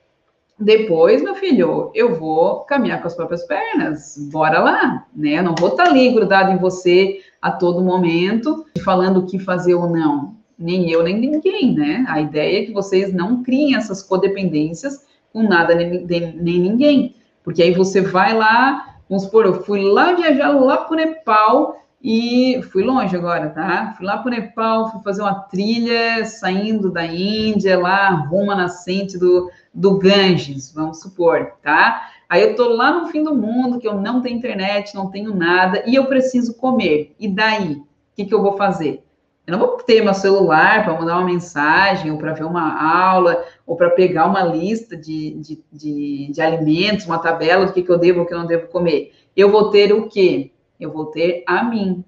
[0.60, 5.40] depois, meu filho, eu vou caminhar com as próprias pernas, bora lá, né?
[5.40, 9.76] Eu não vou estar ali grudado em você a todo momento, falando o que fazer
[9.76, 10.35] ou não.
[10.58, 12.06] Nem eu, nem ninguém, né?
[12.08, 17.16] A ideia é que vocês não criem essas codependências com nada nem, nem ninguém.
[17.44, 21.86] Porque aí você vai lá, vamos supor, eu fui lá viajar lá para o Nepal
[22.02, 23.94] e fui longe agora, tá?
[23.98, 28.56] Fui lá para o Nepal, fui fazer uma trilha saindo da Índia, lá rumo à
[28.56, 32.10] nascente do, do Ganges, vamos supor, tá?
[32.28, 35.36] Aí eu tô lá no fim do mundo, que eu não tenho internet, não tenho
[35.36, 37.16] nada, e eu preciso comer.
[37.20, 37.74] E daí?
[37.74, 37.86] O
[38.16, 39.05] que, que eu vou fazer?
[39.46, 43.46] Eu não vou ter meu celular para mandar uma mensagem, ou para ver uma aula,
[43.66, 47.92] ou para pegar uma lista de, de, de, de, alimentos, uma tabela do que, que
[47.92, 49.14] eu devo ou que eu não devo comer.
[49.36, 50.52] Eu vou ter o quê?
[50.80, 52.04] Eu vou ter a mim.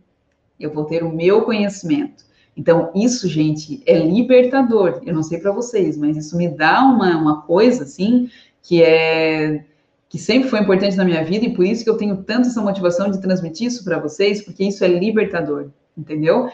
[0.60, 2.26] Eu vou ter o meu conhecimento.
[2.56, 5.00] Então, isso, gente, é libertador.
[5.06, 8.30] Eu não sei para vocês, mas isso me dá uma, uma coisa, assim,
[8.64, 9.64] que é
[10.10, 12.62] que sempre foi importante na minha vida e por isso que eu tenho tanto essa
[12.62, 16.50] motivação de transmitir isso para vocês, porque isso é libertador, entendeu?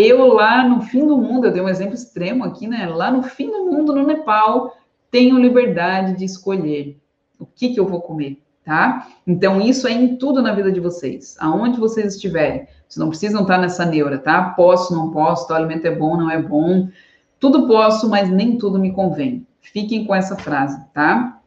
[0.00, 2.86] Eu lá no fim do mundo, eu dei um exemplo extremo aqui, né?
[2.86, 4.76] Lá no fim do mundo, no Nepal,
[5.10, 6.96] tenho liberdade de escolher
[7.36, 9.08] o que que eu vou comer, tá?
[9.26, 12.68] Então, isso é em tudo na vida de vocês, aonde vocês estiverem.
[12.88, 14.50] Vocês não precisam estar nessa neura, tá?
[14.50, 16.88] Posso, não posso, o alimento é bom, não é bom.
[17.40, 19.44] Tudo posso, mas nem tudo me convém.
[19.60, 21.40] Fiquem com essa frase, tá?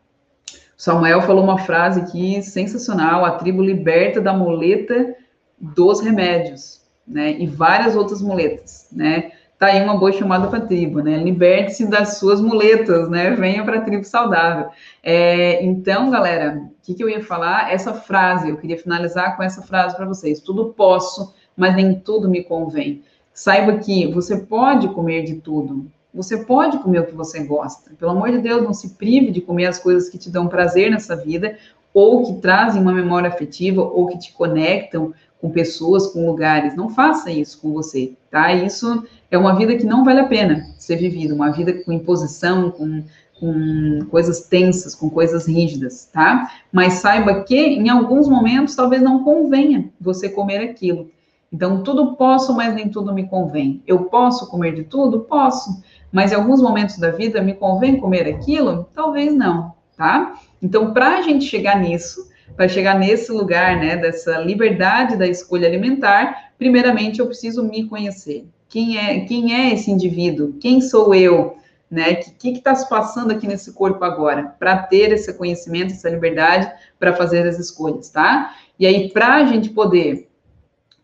[0.75, 5.15] Samuel falou uma frase aqui sensacional: a tribo liberta da muleta
[5.57, 7.31] dos remédios, né?
[7.39, 9.31] E várias outras muletas, né?
[9.61, 11.17] Tá aí uma boa chamada para a tribo, né?
[11.17, 13.29] Liberte-se das suas muletas, né?
[13.31, 14.69] Venha para a tribo saudável.
[15.03, 17.71] É, então, galera, o que, que eu ia falar?
[17.71, 22.27] Essa frase, eu queria finalizar com essa frase para vocês: tudo posso, mas nem tudo
[22.27, 23.03] me convém.
[23.33, 27.91] Saiba que você pode comer de tudo, você pode comer o que você gosta.
[27.97, 30.91] Pelo amor de Deus, não se prive de comer as coisas que te dão prazer
[30.91, 31.55] nessa vida,
[31.93, 36.75] ou que trazem uma memória afetiva, ou que te conectam com pessoas, com lugares.
[36.75, 38.53] Não faça isso com você, tá?
[38.53, 42.69] Isso é uma vida que não vale a pena ser vivida, uma vida com imposição,
[42.69, 43.03] com,
[43.39, 46.51] com coisas tensas, com coisas rígidas, tá?
[46.71, 51.09] Mas saiba que em alguns momentos talvez não convenha você comer aquilo.
[51.51, 53.81] Então, tudo posso, mas nem tudo me convém.
[53.85, 55.21] Eu posso comer de tudo?
[55.21, 55.83] Posso.
[56.09, 58.87] Mas em alguns momentos da vida me convém comer aquilo?
[58.93, 60.39] Talvez não, tá?
[60.61, 65.67] Então, para a gente chegar nisso, para chegar nesse lugar, né, dessa liberdade da escolha
[65.67, 68.45] alimentar, primeiramente eu preciso me conhecer.
[68.69, 70.53] Quem é, quem é esse indivíduo?
[70.59, 71.57] Quem sou eu?
[71.89, 72.13] Né?
[72.13, 74.55] O que está se passando aqui nesse corpo agora?
[74.57, 78.55] Para ter esse conhecimento, essa liberdade para fazer as escolhas, tá?
[78.79, 80.29] E aí, para a gente poder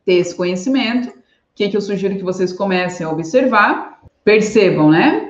[0.06, 1.14] ter esse conhecimento, o
[1.54, 4.02] que, que eu sugiro que vocês comecem a observar?
[4.24, 5.27] Percebam, né?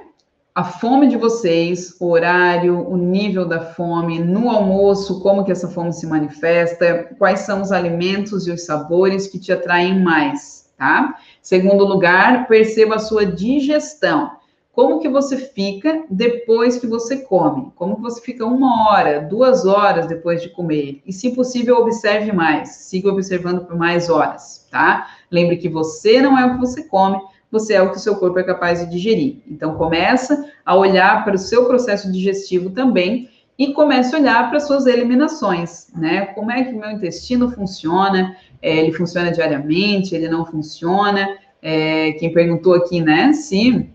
[0.58, 5.68] A fome de vocês, o horário, o nível da fome, no almoço, como que essa
[5.68, 11.20] fome se manifesta, quais são os alimentos e os sabores que te atraem mais, tá?
[11.44, 14.32] Segundo lugar, perceba a sua digestão.
[14.74, 17.72] Como que você fica depois que você come?
[17.76, 21.04] Como que você fica uma hora, duas horas depois de comer?
[21.06, 22.70] E, se possível, observe mais.
[22.70, 25.08] Siga observando por mais horas, tá?
[25.30, 27.22] Lembre que você não é o que você come,
[27.52, 29.38] você é o que o seu corpo é capaz de digerir.
[29.48, 34.60] Então, começa a olhar para o seu processo digestivo também e comece a olhar para
[34.60, 36.28] suas eliminações, né?
[36.28, 38.36] Como é que o meu intestino funciona?
[38.62, 40.14] É, ele funciona diariamente?
[40.14, 41.38] Ele não funciona?
[41.62, 43.34] É, quem perguntou aqui, né?
[43.34, 43.90] Se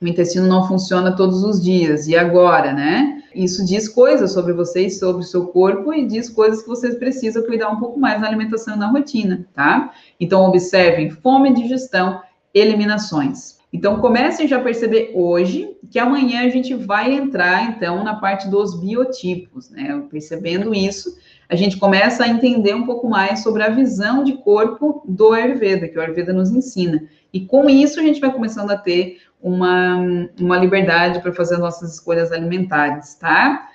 [0.00, 3.22] o intestino não funciona todos os dias, e agora, né?
[3.34, 7.44] Isso diz coisas sobre vocês, sobre o seu corpo, e diz coisas que vocês precisam
[7.44, 9.92] cuidar um pouco mais na alimentação e na rotina, tá?
[10.18, 12.20] Então, observem fome e digestão
[12.56, 13.56] eliminações.
[13.72, 18.48] Então, comecem já a perceber hoje que amanhã a gente vai entrar, então, na parte
[18.48, 20.02] dos biotipos, né?
[20.10, 25.02] Percebendo isso, a gente começa a entender um pouco mais sobre a visão de corpo
[25.06, 27.02] do Ayurveda, que o Ayurveda nos ensina.
[27.32, 29.98] E com isso, a gente vai começando a ter uma,
[30.40, 33.68] uma liberdade para fazer nossas escolhas alimentares, tá?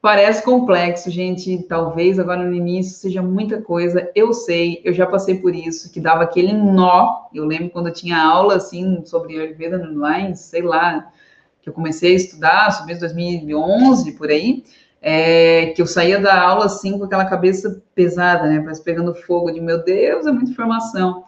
[0.00, 1.62] Parece complexo, gente.
[1.64, 4.10] Talvez agora no início seja muita coisa.
[4.14, 7.26] Eu sei, eu já passei por isso, que dava aquele nó.
[7.34, 11.10] Eu lembro quando eu tinha aula assim sobre Ayurveda online, sei lá,
[11.60, 14.62] que eu comecei a estudar, sobre 2011 por aí,
[15.02, 18.64] é, que eu saía da aula assim com aquela cabeça pesada, né?
[18.84, 21.24] Pegando fogo de meu Deus, é muita informação.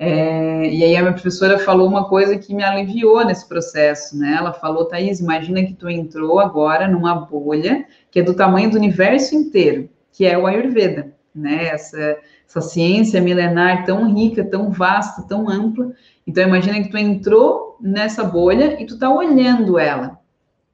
[0.00, 4.36] É, e aí a minha professora falou uma coisa que me aliviou nesse processo, né?
[4.38, 8.76] Ela falou, Thaís, imagina que tu entrou agora numa bolha que é do tamanho do
[8.76, 11.66] universo inteiro, que é o Ayurveda, né?
[11.66, 12.16] Essa,
[12.48, 15.92] essa ciência milenar tão rica, tão vasta, tão ampla.
[16.24, 20.20] Então imagina que tu entrou nessa bolha e tu tá olhando ela,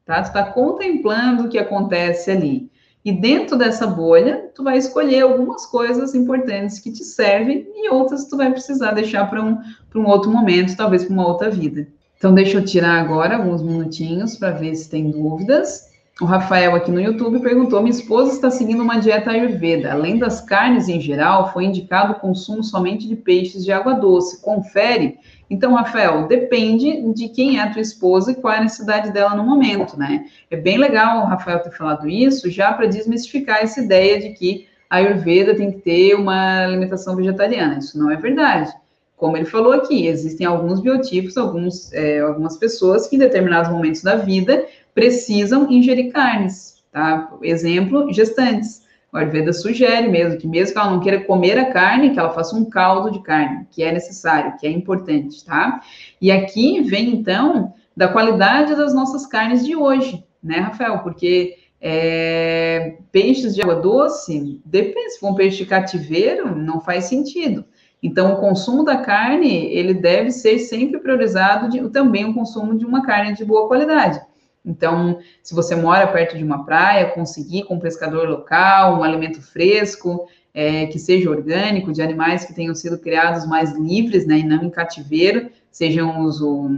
[0.04, 0.22] tá?
[0.22, 2.70] Tu tá contemplando o que acontece ali.
[3.04, 8.24] E dentro dessa bolha, tu vai escolher algumas coisas importantes que te servem e outras
[8.24, 9.58] tu vai precisar deixar para um,
[9.94, 11.86] um outro momento, talvez para uma outra vida.
[12.16, 15.92] Então, deixa eu tirar agora alguns minutinhos para ver se tem dúvidas.
[16.20, 19.92] O Rafael aqui no YouTube perguntou: minha esposa está seguindo uma dieta ayurveda.
[19.92, 24.40] Além das carnes em geral, foi indicado o consumo somente de peixes de água doce.
[24.40, 25.18] Confere?
[25.48, 29.34] Então, Rafael, depende de quem é a tua esposa e qual é a necessidade dela
[29.34, 30.26] no momento, né?
[30.50, 34.66] É bem legal o Rafael ter falado isso, já para desmistificar essa ideia de que
[34.88, 37.78] a Ayurveda tem que ter uma alimentação vegetariana.
[37.78, 38.72] Isso não é verdade.
[39.16, 44.02] Como ele falou aqui, existem alguns biotipos, alguns, é, algumas pessoas que em determinados momentos
[44.02, 47.32] da vida precisam ingerir carnes, tá?
[47.42, 48.83] Exemplo, gestantes.
[49.14, 52.30] O Ayurveda sugere mesmo que mesmo que ela não queira comer a carne, que ela
[52.30, 55.80] faça um caldo de carne, que é necessário, que é importante, tá?
[56.20, 60.98] E aqui vem, então, da qualidade das nossas carnes de hoje, né, Rafael?
[60.98, 67.04] Porque é, peixes de água doce, depende, se for um peixe de cativeiro, não faz
[67.04, 67.64] sentido.
[68.02, 72.84] Então, o consumo da carne, ele deve ser sempre priorizado de, também o consumo de
[72.84, 74.20] uma carne de boa qualidade.
[74.64, 79.42] Então, se você mora perto de uma praia, conseguir com um pescador local, um alimento
[79.42, 84.44] fresco, é, que seja orgânico, de animais que tenham sido criados mais livres, né, e
[84.44, 86.70] não em cativeiro, sejam os, o,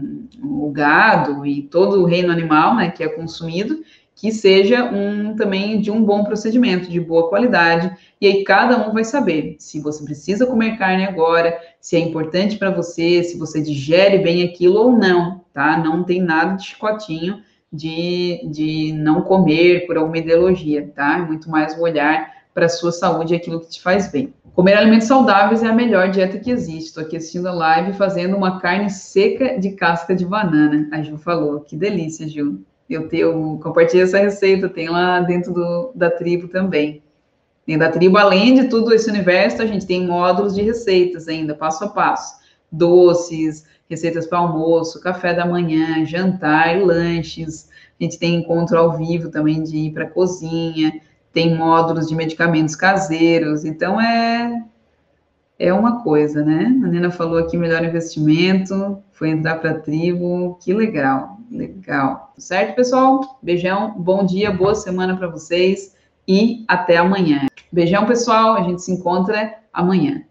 [0.42, 3.82] o gado e todo o reino animal, né, que é consumido,
[4.14, 8.94] que seja um também de um bom procedimento, de boa qualidade, e aí cada um
[8.94, 13.60] vai saber se você precisa comer carne agora, se é importante para você, se você
[13.60, 15.76] digere bem aquilo ou não, tá?
[15.76, 17.42] Não tem nada de chicotinho
[17.76, 21.18] de, de não comer por alguma ideologia, tá?
[21.18, 24.32] É muito mais o olhar para a sua saúde e aquilo que te faz bem.
[24.54, 26.88] Comer alimentos saudáveis é a melhor dieta que existe.
[26.88, 30.88] Estou aqui assistindo a live fazendo uma carne seca de casca de banana.
[30.90, 32.60] A Ju falou, que delícia, Ju.
[32.88, 37.02] Eu, tenho, compartilhei essa receita, tem lá dentro do, da tribo também.
[37.66, 41.54] Dentro da tribo, além de tudo esse universo, a gente tem módulos de receitas ainda,
[41.54, 42.36] passo a passo.
[42.72, 47.68] Doces, receitas para almoço, café da manhã, jantar, lanches.
[47.98, 51.00] A gente tem encontro ao vivo também de ir para a cozinha,
[51.32, 53.64] tem módulos de medicamentos caseiros.
[53.64, 54.64] Então, é,
[55.58, 56.64] é uma coisa, né?
[56.84, 62.32] A Nina falou aqui, melhor investimento, foi entrar para a tribo, que legal, legal.
[62.38, 63.38] Certo, pessoal?
[63.42, 65.94] Beijão, bom dia, boa semana para vocês
[66.28, 67.46] e até amanhã.
[67.72, 70.22] Beijão, pessoal, a gente se encontra amanhã.